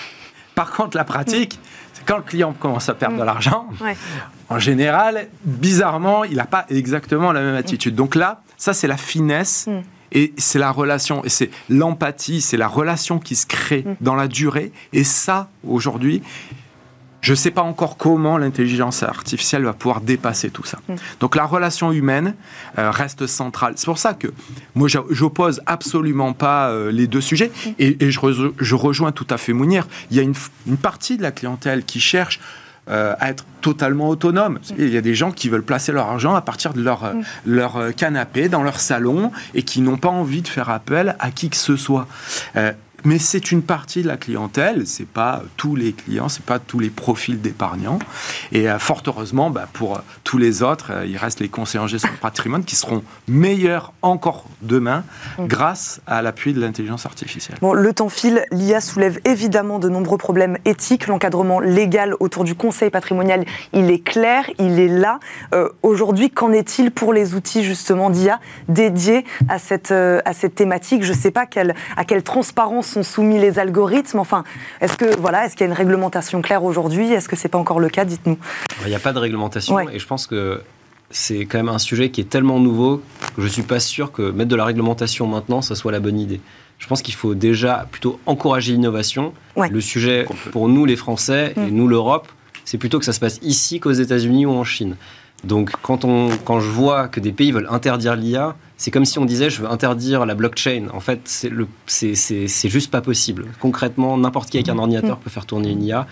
Par 0.54 0.72
contre, 0.72 0.96
la 0.96 1.04
pratique, 1.04 1.60
quand 2.08 2.16
le 2.16 2.22
client 2.22 2.54
commence 2.58 2.88
à 2.88 2.94
perdre 2.94 3.18
de 3.18 3.22
mm. 3.22 3.26
l'argent, 3.26 3.66
en 4.48 4.58
général, 4.58 5.28
bizarrement, 5.44 6.24
il 6.24 6.36
n'a 6.36 6.46
pas 6.46 6.64
exactement 6.70 7.32
la 7.32 7.42
même 7.42 7.54
attitude. 7.54 7.94
Donc 7.94 8.14
là, 8.14 8.40
ça, 8.56 8.72
c'est 8.72 8.88
la 8.88 8.96
finesse. 8.96 9.66
Mm. 9.68 9.80
Et 10.10 10.32
c'est 10.38 10.58
la 10.58 10.70
relation, 10.70 11.22
et 11.26 11.28
c'est 11.28 11.50
l'empathie, 11.68 12.40
c'est 12.40 12.56
la 12.56 12.66
relation 12.66 13.18
qui 13.18 13.36
se 13.36 13.44
crée 13.44 13.84
mm. 13.86 13.96
dans 14.00 14.14
la 14.14 14.26
durée. 14.26 14.72
Et 14.94 15.04
ça, 15.04 15.50
aujourd'hui, 15.68 16.22
je 17.20 17.32
ne 17.32 17.36
sais 17.36 17.50
pas 17.50 17.62
encore 17.62 17.96
comment 17.96 18.38
l'intelligence 18.38 19.02
artificielle 19.02 19.64
va 19.64 19.72
pouvoir 19.72 20.00
dépasser 20.00 20.50
tout 20.50 20.64
ça. 20.64 20.78
Mm. 20.88 20.94
Donc 21.20 21.36
la 21.36 21.44
relation 21.44 21.92
humaine 21.92 22.34
euh, 22.78 22.90
reste 22.90 23.26
centrale. 23.26 23.74
C'est 23.76 23.86
pour 23.86 23.98
ça 23.98 24.14
que 24.14 24.28
moi, 24.74 24.88
j'oppose 25.10 25.60
absolument 25.66 26.32
pas 26.32 26.70
euh, 26.70 26.92
les 26.92 27.06
deux 27.06 27.20
sujets. 27.20 27.50
Mm. 27.66 27.70
Et, 27.78 28.10
je, 28.10 28.74
rejoins 28.74 29.12
tout 29.12 29.26
à 29.30 29.36
fait 29.36 29.52
Mounir. 29.52 29.86
Il 30.10 30.16
y 30.16 30.20
a 30.20 30.22
une, 30.22 30.34
partie 30.80 31.16
de 31.16 31.22
la 31.22 31.32
clientèle 31.32 31.84
qui 31.84 32.00
cherche 32.00 32.40
euh, 32.88 33.14
à 33.18 33.30
être 33.30 33.44
totalement 33.60 34.08
autonome. 34.08 34.54
Mm. 34.54 34.74
Il 34.78 34.90
y 34.90 34.96
a 34.96 35.00
des 35.00 35.14
gens 35.14 35.32
qui 35.32 35.48
veulent 35.48 35.64
placer 35.64 35.92
leur 35.92 36.06
argent 36.06 36.34
à 36.34 36.40
partir 36.40 36.72
de 36.72 36.82
leur, 36.82 37.12
leur 37.44 37.94
canapé, 37.96 38.48
dans 38.48 38.62
leur 38.62 38.78
salon, 38.78 39.32
et 39.54 39.62
qui 39.62 39.80
n'ont 39.80 39.96
pas 39.98 40.08
envie 40.08 40.42
de 40.42 40.48
faire 40.48 40.70
appel 40.70 41.16
à 41.18 41.30
qui 41.30 41.50
que 41.50 41.56
ce 41.56 41.76
soit 41.76 42.06
mais 43.04 43.18
c'est 43.18 43.52
une 43.52 43.62
partie 43.62 44.02
de 44.02 44.08
la 44.08 44.16
clientèle, 44.16 44.86
c'est 44.86 45.06
pas 45.06 45.42
tous 45.56 45.76
les 45.76 45.92
clients, 45.92 46.28
c'est 46.28 46.44
pas 46.44 46.58
tous 46.58 46.78
les 46.78 46.90
profils 46.90 47.40
d'épargnants. 47.40 47.98
Et 48.52 48.68
euh, 48.68 48.78
fort 48.78 49.02
heureusement, 49.06 49.50
bah, 49.50 49.68
pour 49.72 50.00
tous 50.24 50.38
les 50.38 50.62
autres, 50.62 50.92
euh, 50.92 51.06
il 51.06 51.16
reste 51.16 51.40
les 51.40 51.48
conseillers 51.48 51.82
en 51.82 51.86
gestion 51.86 52.10
de 52.10 52.16
patrimoine 52.16 52.64
qui 52.64 52.76
seront 52.76 53.02
meilleurs 53.28 53.92
encore 54.02 54.44
demain 54.62 55.04
grâce 55.38 56.00
à 56.06 56.22
l'appui 56.22 56.52
de 56.52 56.60
l'intelligence 56.60 57.06
artificielle. 57.06 57.58
Bon, 57.60 57.72
le 57.72 57.92
temps 57.92 58.08
file, 58.08 58.44
l'IA 58.50 58.80
soulève 58.80 59.20
évidemment 59.24 59.78
de 59.78 59.88
nombreux 59.88 60.18
problèmes 60.18 60.58
éthiques. 60.64 61.06
L'encadrement 61.06 61.60
légal 61.60 62.14
autour 62.20 62.44
du 62.44 62.54
conseil 62.54 62.90
patrimonial, 62.90 63.44
il 63.72 63.90
est 63.90 64.00
clair, 64.00 64.50
il 64.58 64.80
est 64.80 64.88
là. 64.88 65.20
Euh, 65.54 65.68
aujourd'hui, 65.82 66.30
qu'en 66.30 66.52
est-il 66.52 66.90
pour 66.90 67.12
les 67.12 67.34
outils 67.34 67.62
justement 67.62 68.10
d'IA 68.10 68.40
dédiés 68.68 69.24
à 69.48 69.58
cette, 69.58 69.92
à 69.92 70.32
cette 70.32 70.54
thématique? 70.54 71.04
Je 71.04 71.12
ne 71.12 71.16
sais 71.16 71.30
pas 71.30 71.46
quelle, 71.46 71.74
à 71.96 72.04
quelle 72.04 72.22
transparence 72.22 72.87
sont 72.88 73.02
soumis 73.02 73.38
les 73.38 73.58
algorithmes 73.58 74.18
Enfin, 74.18 74.44
est-ce 74.80 74.96
que 74.96 75.16
voilà, 75.18 75.46
est-ce 75.46 75.54
qu'il 75.54 75.66
y 75.66 75.68
a 75.68 75.72
une 75.72 75.76
réglementation 75.76 76.42
claire 76.42 76.64
aujourd'hui? 76.64 77.12
Est-ce 77.12 77.28
que 77.28 77.36
c'est 77.36 77.48
pas 77.48 77.58
encore 77.58 77.80
le 77.80 77.88
cas? 77.88 78.04
Dites-nous. 78.04 78.38
Il 78.84 78.88
n'y 78.88 78.94
a 78.94 79.00
pas 79.00 79.12
de 79.12 79.18
réglementation 79.18 79.80
et 79.88 79.98
je 79.98 80.06
pense 80.06 80.26
que 80.26 80.62
c'est 81.10 81.46
quand 81.46 81.58
même 81.58 81.68
un 81.68 81.78
sujet 81.78 82.10
qui 82.10 82.20
est 82.20 82.28
tellement 82.28 82.60
nouveau 82.60 83.02
que 83.36 83.42
je 83.42 83.48
suis 83.48 83.62
pas 83.62 83.80
sûr 83.80 84.12
que 84.12 84.30
mettre 84.30 84.50
de 84.50 84.56
la 84.56 84.64
réglementation 84.64 85.26
maintenant, 85.26 85.62
ça 85.62 85.74
soit 85.74 85.92
la 85.92 86.00
bonne 86.00 86.18
idée. 86.18 86.40
Je 86.78 86.86
pense 86.86 87.02
qu'il 87.02 87.14
faut 87.14 87.34
déjà 87.34 87.86
plutôt 87.90 88.20
encourager 88.26 88.72
l'innovation. 88.72 89.32
Le 89.56 89.80
sujet 89.80 90.26
pour 90.52 90.68
nous, 90.68 90.84
les 90.84 90.96
Français, 90.96 91.52
et 91.56 91.60
mm. 91.60 91.70
nous, 91.70 91.88
l'Europe, 91.88 92.28
c'est 92.64 92.78
plutôt 92.78 92.98
que 92.98 93.04
ça 93.04 93.12
se 93.12 93.20
passe 93.20 93.38
ici 93.42 93.80
qu'aux 93.80 93.92
États-Unis 93.92 94.46
ou 94.46 94.50
en 94.50 94.64
Chine. 94.64 94.96
Donc 95.44 95.72
quand, 95.82 96.04
on, 96.04 96.28
quand 96.44 96.60
je 96.60 96.68
vois 96.68 97.08
que 97.08 97.20
des 97.20 97.32
pays 97.32 97.50
veulent 97.50 97.68
interdire 97.70 98.14
l'IA, 98.14 98.56
c'est 98.78 98.92
comme 98.92 99.04
si 99.04 99.18
on 99.18 99.24
disait 99.24 99.50
je 99.50 99.60
veux 99.60 99.70
interdire 99.70 100.24
la 100.24 100.34
blockchain. 100.34 100.86
En 100.94 101.00
fait, 101.00 101.20
c'est 101.26 102.68
juste 102.68 102.90
pas 102.90 103.02
possible. 103.02 103.46
Concrètement, 103.60 104.16
n'importe 104.16 104.50
qui 104.50 104.56
avec 104.56 104.68
un 104.68 104.78
ordinateur 104.78 105.18
mm. 105.18 105.20
peut 105.20 105.30
faire 105.30 105.44
tourner 105.44 105.70
une 105.70 105.82
IA. 105.82 106.06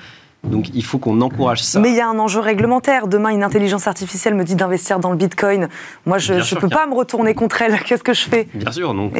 Donc 0.50 0.70
il 0.74 0.85
faut 0.85 0.98
qu'on 0.98 1.20
encourage 1.20 1.62
ça. 1.62 1.80
Mais 1.80 1.90
il 1.90 1.96
y 1.96 2.00
a 2.00 2.09
un 2.09 2.18
enjeu 2.18 2.40
réglementaire. 2.40 3.06
Demain, 3.06 3.30
une 3.30 3.42
intelligence 3.42 3.87
artificielle 3.87 4.35
me 4.35 4.44
dit 4.44 4.54
d'investir 4.54 4.98
dans 4.98 5.11
le 5.11 5.16
Bitcoin. 5.16 5.68
Moi, 6.04 6.18
je 6.18 6.35
ne 6.35 6.61
peux 6.61 6.68
pas 6.68 6.87
me 6.87 6.94
retourner 6.94 7.35
contre 7.35 7.62
elle. 7.62 7.78
Qu'est-ce 7.87 8.04
que 8.04 8.14
je 8.14 8.24
fais? 8.24 8.48
Bien 8.54 8.72
sûr, 8.72 8.94
donc 8.94 9.12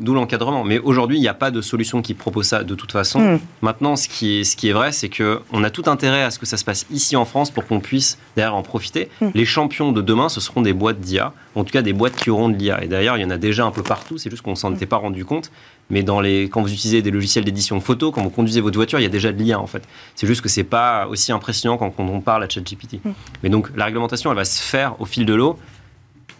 d'où 0.00 0.14
l'encadrement. 0.14 0.64
Mais 0.64 0.78
aujourd'hui, 0.78 1.16
il 1.18 1.20
n'y 1.20 1.28
a 1.28 1.34
pas 1.34 1.50
de 1.50 1.60
solution 1.60 2.02
qui 2.02 2.14
propose 2.14 2.46
ça 2.46 2.64
de 2.64 2.74
toute 2.74 2.92
façon. 2.92 3.20
Hmm. 3.20 3.38
Maintenant, 3.62 3.96
ce 3.96 4.08
qui 4.08 4.40
est, 4.40 4.44
ce 4.44 4.56
qui 4.56 4.68
est 4.68 4.72
vrai, 4.72 4.92
c'est 4.92 5.08
qu'on 5.08 5.64
a 5.64 5.70
tout 5.70 5.84
intérêt 5.86 6.22
à 6.22 6.30
ce 6.30 6.38
que 6.38 6.46
ça 6.46 6.56
se 6.56 6.64
passe 6.64 6.86
ici 6.90 7.16
en 7.16 7.24
France 7.24 7.50
pour 7.50 7.66
qu'on 7.66 7.80
puisse 7.80 8.18
derrière 8.36 8.54
en 8.54 8.62
profiter. 8.62 9.08
Hmm. 9.20 9.28
Les 9.34 9.44
champions 9.44 9.92
de 9.92 10.02
demain, 10.02 10.28
ce 10.28 10.40
seront 10.40 10.62
des 10.62 10.72
boîtes 10.72 11.00
d'IA, 11.00 11.32
en 11.54 11.64
tout 11.64 11.72
cas 11.72 11.82
des 11.82 11.92
boîtes 11.92 12.16
qui 12.16 12.30
auront 12.30 12.48
de 12.48 12.56
l'IA. 12.56 12.82
Et 12.84 12.88
d'ailleurs, 12.88 13.16
il 13.16 13.22
y 13.22 13.24
en 13.24 13.30
a 13.30 13.38
déjà 13.38 13.64
un 13.64 13.70
peu 13.70 13.82
partout, 13.82 14.18
c'est 14.18 14.30
juste 14.30 14.42
qu'on 14.42 14.50
ne 14.50 14.56
s'en 14.56 14.72
était 14.74 14.86
pas 14.86 14.96
rendu 14.96 15.24
compte 15.24 15.50
mais 15.90 16.02
dans 16.02 16.20
les, 16.20 16.44
quand 16.44 16.62
vous 16.62 16.72
utilisez 16.72 17.02
des 17.02 17.10
logiciels 17.10 17.44
d'édition 17.44 17.80
photo, 17.80 18.10
quand 18.10 18.22
vous 18.22 18.30
conduisez 18.30 18.60
votre 18.60 18.76
voiture, 18.76 18.98
il 18.98 19.02
y 19.02 19.06
a 19.06 19.10
déjà 19.10 19.32
de 19.32 19.42
l'IA 19.42 19.60
en 19.60 19.66
fait. 19.66 19.82
C'est 20.14 20.26
juste 20.26 20.40
que 20.40 20.48
c'est 20.48 20.64
pas 20.64 21.06
aussi 21.08 21.32
impressionnant 21.32 21.76
quand, 21.76 21.92
on 21.98 22.20
parle 22.20 22.42
à 22.44 22.48
ChatGPT. 22.48 23.04
Mm. 23.04 23.10
Mais 23.42 23.48
donc 23.48 23.70
la 23.76 23.84
réglementation, 23.86 24.30
elle 24.30 24.36
va 24.36 24.44
se 24.44 24.62
faire 24.62 25.00
au 25.00 25.04
fil 25.04 25.26
de 25.26 25.34
l'eau. 25.34 25.58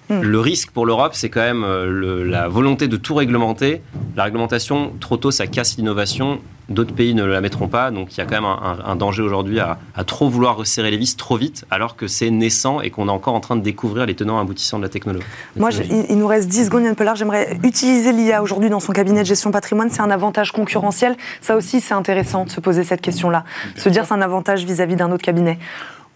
Mm. 0.08 0.20
Le 0.20 0.40
risque 0.40 0.70
pour 0.70 0.86
l'Europe, 0.86 1.12
c'est 1.14 1.28
quand 1.28 1.40
même 1.40 1.64
euh, 1.64 2.24
la 2.24 2.48
volonté 2.48 2.88
de 2.88 2.96
tout 2.96 3.14
réglementer. 3.14 3.82
La 4.16 4.24
réglementation, 4.24 4.92
trop 5.00 5.16
tôt, 5.16 5.30
ça 5.30 5.46
casse 5.46 5.76
l'innovation 5.76 6.40
D'autres 6.68 6.94
pays 6.94 7.14
ne 7.14 7.24
la 7.24 7.40
mettront 7.40 7.68
pas, 7.68 7.90
donc 7.90 8.16
il 8.16 8.18
y 8.18 8.20
a 8.22 8.26
quand 8.26 8.40
même 8.40 8.44
un, 8.84 8.96
danger 8.96 9.22
aujourd'hui 9.22 9.60
à, 9.60 9.78
trop 10.06 10.28
vouloir 10.28 10.56
resserrer 10.56 10.90
les 10.90 10.96
vis 10.96 11.16
trop 11.16 11.36
vite, 11.36 11.64
alors 11.70 11.94
que 11.94 12.06
c'est 12.06 12.30
naissant 12.30 12.80
et 12.80 12.90
qu'on 12.90 13.08
est 13.08 13.12
encore 13.12 13.34
en 13.34 13.40
train 13.40 13.56
de 13.56 13.60
découvrir 13.60 14.06
les 14.06 14.14
tenants 14.14 14.38
aboutissants 14.38 14.78
de 14.78 14.82
la 14.82 14.88
technologie. 14.88 15.26
Moi, 15.56 15.70
il, 16.08 16.16
nous 16.16 16.26
reste 16.26 16.48
10 16.48 16.66
secondes, 16.66 16.84
Yann 16.84 16.94
Pelard. 16.94 17.16
J'aimerais 17.16 17.58
utiliser 17.62 18.12
l'IA 18.12 18.42
aujourd'hui 18.42 18.70
dans 18.70 18.80
son 18.80 18.92
cabinet 18.92 19.20
de 19.20 19.26
gestion 19.26 19.50
patrimoine. 19.50 19.90
C'est 19.90 20.00
un 20.00 20.10
avantage 20.10 20.52
concurrentiel. 20.52 21.16
Ça 21.40 21.56
aussi, 21.56 21.80
c'est 21.80 21.94
intéressant 21.94 22.44
de 22.44 22.50
se 22.50 22.60
poser 22.60 22.84
cette 22.84 23.02
question-là. 23.02 23.44
Se 23.76 23.88
dire 23.88 24.06
c'est 24.06 24.14
un 24.14 24.22
avantage 24.22 24.64
vis-à-vis 24.64 24.96
d'un 24.96 25.12
autre 25.12 25.24
cabinet. 25.24 25.58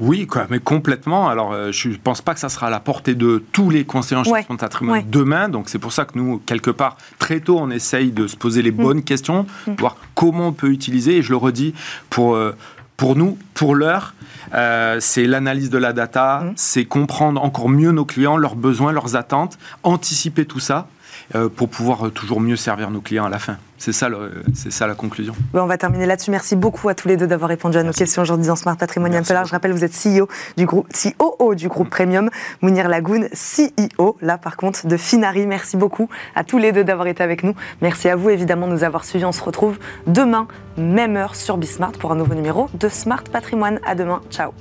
Oui, 0.01 0.27
quoi, 0.27 0.47
mais 0.49 0.61
complètement. 0.61 1.29
Alors, 1.29 1.53
euh, 1.53 1.73
je 1.73 1.89
ne 1.89 1.97
pense 1.97 2.23
pas 2.23 2.35
que 2.35 2.41
ça 2.41 2.49
sera 2.49 2.69
à 2.69 2.71
la 2.71 2.79
portée 2.79 3.15
de 3.15 3.43
tous 3.53 3.69
les 3.71 3.85
conseillers 3.85 4.21
en 4.21 4.25
gestion 4.25 4.55
de 4.55 4.61
patrimoine 4.61 5.05
demain. 5.09 5.49
Donc, 5.49 5.69
c'est 5.69 5.79
pour 5.79 5.93
ça 5.93 6.05
que 6.05 6.17
nous, 6.17 6.39
quelque 6.47 6.71
part, 6.71 6.97
très 7.19 7.41
tôt, 7.41 7.59
on 7.59 7.71
essaye 7.71 8.13
de 8.13 8.27
se 8.27 8.37
poser 8.37 8.63
les 8.63 8.71
mm. 8.71 8.77
bonnes 8.77 9.03
questions, 9.03 9.47
mm. 9.67 9.73
voir 9.79 9.97
comment 10.15 10.49
on 10.49 10.53
peut 10.53 10.71
utiliser. 10.71 11.17
Et 11.17 11.23
je 11.23 11.31
le 11.31 11.37
redis, 11.37 11.75
pour, 12.11 12.37
euh, 12.37 12.55
pour 12.97 13.17
nous, 13.17 13.39
pour 13.55 13.75
l'heure, 13.75 14.15
euh, 14.55 14.99
c'est 15.01 15.25
l'analyse 15.25 15.71
de 15.71 15.79
la 15.79 15.93
data, 15.93 16.45
mm. 16.45 16.53
c'est 16.55 16.85
comprendre 16.85 17.43
encore 17.43 17.69
mieux 17.69 17.91
nos 17.91 18.05
clients, 18.05 18.37
leurs 18.37 18.57
besoins, 18.57 18.93
leurs 18.93 19.17
attentes, 19.17 19.59
anticiper 19.83 20.45
tout 20.45 20.61
ça 20.61 20.89
pour 21.57 21.69
pouvoir 21.69 22.11
toujours 22.13 22.41
mieux 22.41 22.57
servir 22.57 22.91
nos 22.91 23.01
clients 23.01 23.27
à 23.27 23.29
la 23.29 23.39
fin. 23.39 23.57
C'est 23.79 23.93
ça, 23.93 24.09
c'est 24.55 24.73
ça 24.73 24.87
la 24.87 24.95
conclusion. 24.95 25.35
on 25.55 25.67
va 25.67 25.79
terminer 25.79 26.05
là-dessus. 26.07 26.31
Merci 26.31 26.57
beaucoup 26.57 26.89
à 26.89 26.95
tous 26.95 27.07
les 27.07 27.17
deux 27.17 27.27
d'avoir 27.27 27.49
répondu 27.49 27.79
à 27.79 27.85
nos 27.85 27.93
questions 27.93 28.23
aujourd'hui 28.23 28.47
dans 28.47 28.57
Smart 28.57 28.77
Patrimonial 28.77 29.23
Pelard. 29.23 29.45
Je 29.45 29.53
rappelle, 29.53 29.73
vous 29.73 29.85
êtes 29.85 29.93
CEO 29.93 30.29
du 30.57 30.67
groupe, 30.67 30.89
COO 30.93 31.55
du 31.55 31.69
groupe 31.69 31.89
Premium, 31.89 32.29
Mounir 32.61 32.89
Lagoun, 32.89 33.29
CEO, 33.33 34.17
là 34.21 34.37
par 34.37 34.57
contre, 34.57 34.87
de 34.87 34.97
Finari. 34.97 35.47
Merci 35.47 35.77
beaucoup 35.77 36.09
à 36.35 36.43
tous 36.43 36.59
les 36.59 36.73
deux 36.73 36.85
d'avoir 36.85 37.07
été 37.07 37.23
avec 37.23 37.45
nous. 37.45 37.55
Merci 37.81 38.09
à 38.09 38.17
vous 38.17 38.31
évidemment 38.31 38.67
de 38.67 38.73
nous 38.73 38.85
avoir 38.85 39.05
suivis. 39.05 39.25
On 39.25 39.33
se 39.33 39.43
retrouve 39.43 39.79
demain, 40.07 40.49
même 40.77 41.17
heure 41.17 41.37
sur 41.37 41.57
Bismart 41.57 41.93
pour 41.93 42.11
un 42.13 42.17
nouveau 42.17 42.35
numéro 42.35 42.69
de 42.75 42.89
Smart 42.89 43.23
Patrimoine. 43.23 43.81
À 43.87 43.95
demain. 43.95 44.21
Ciao. 44.31 44.53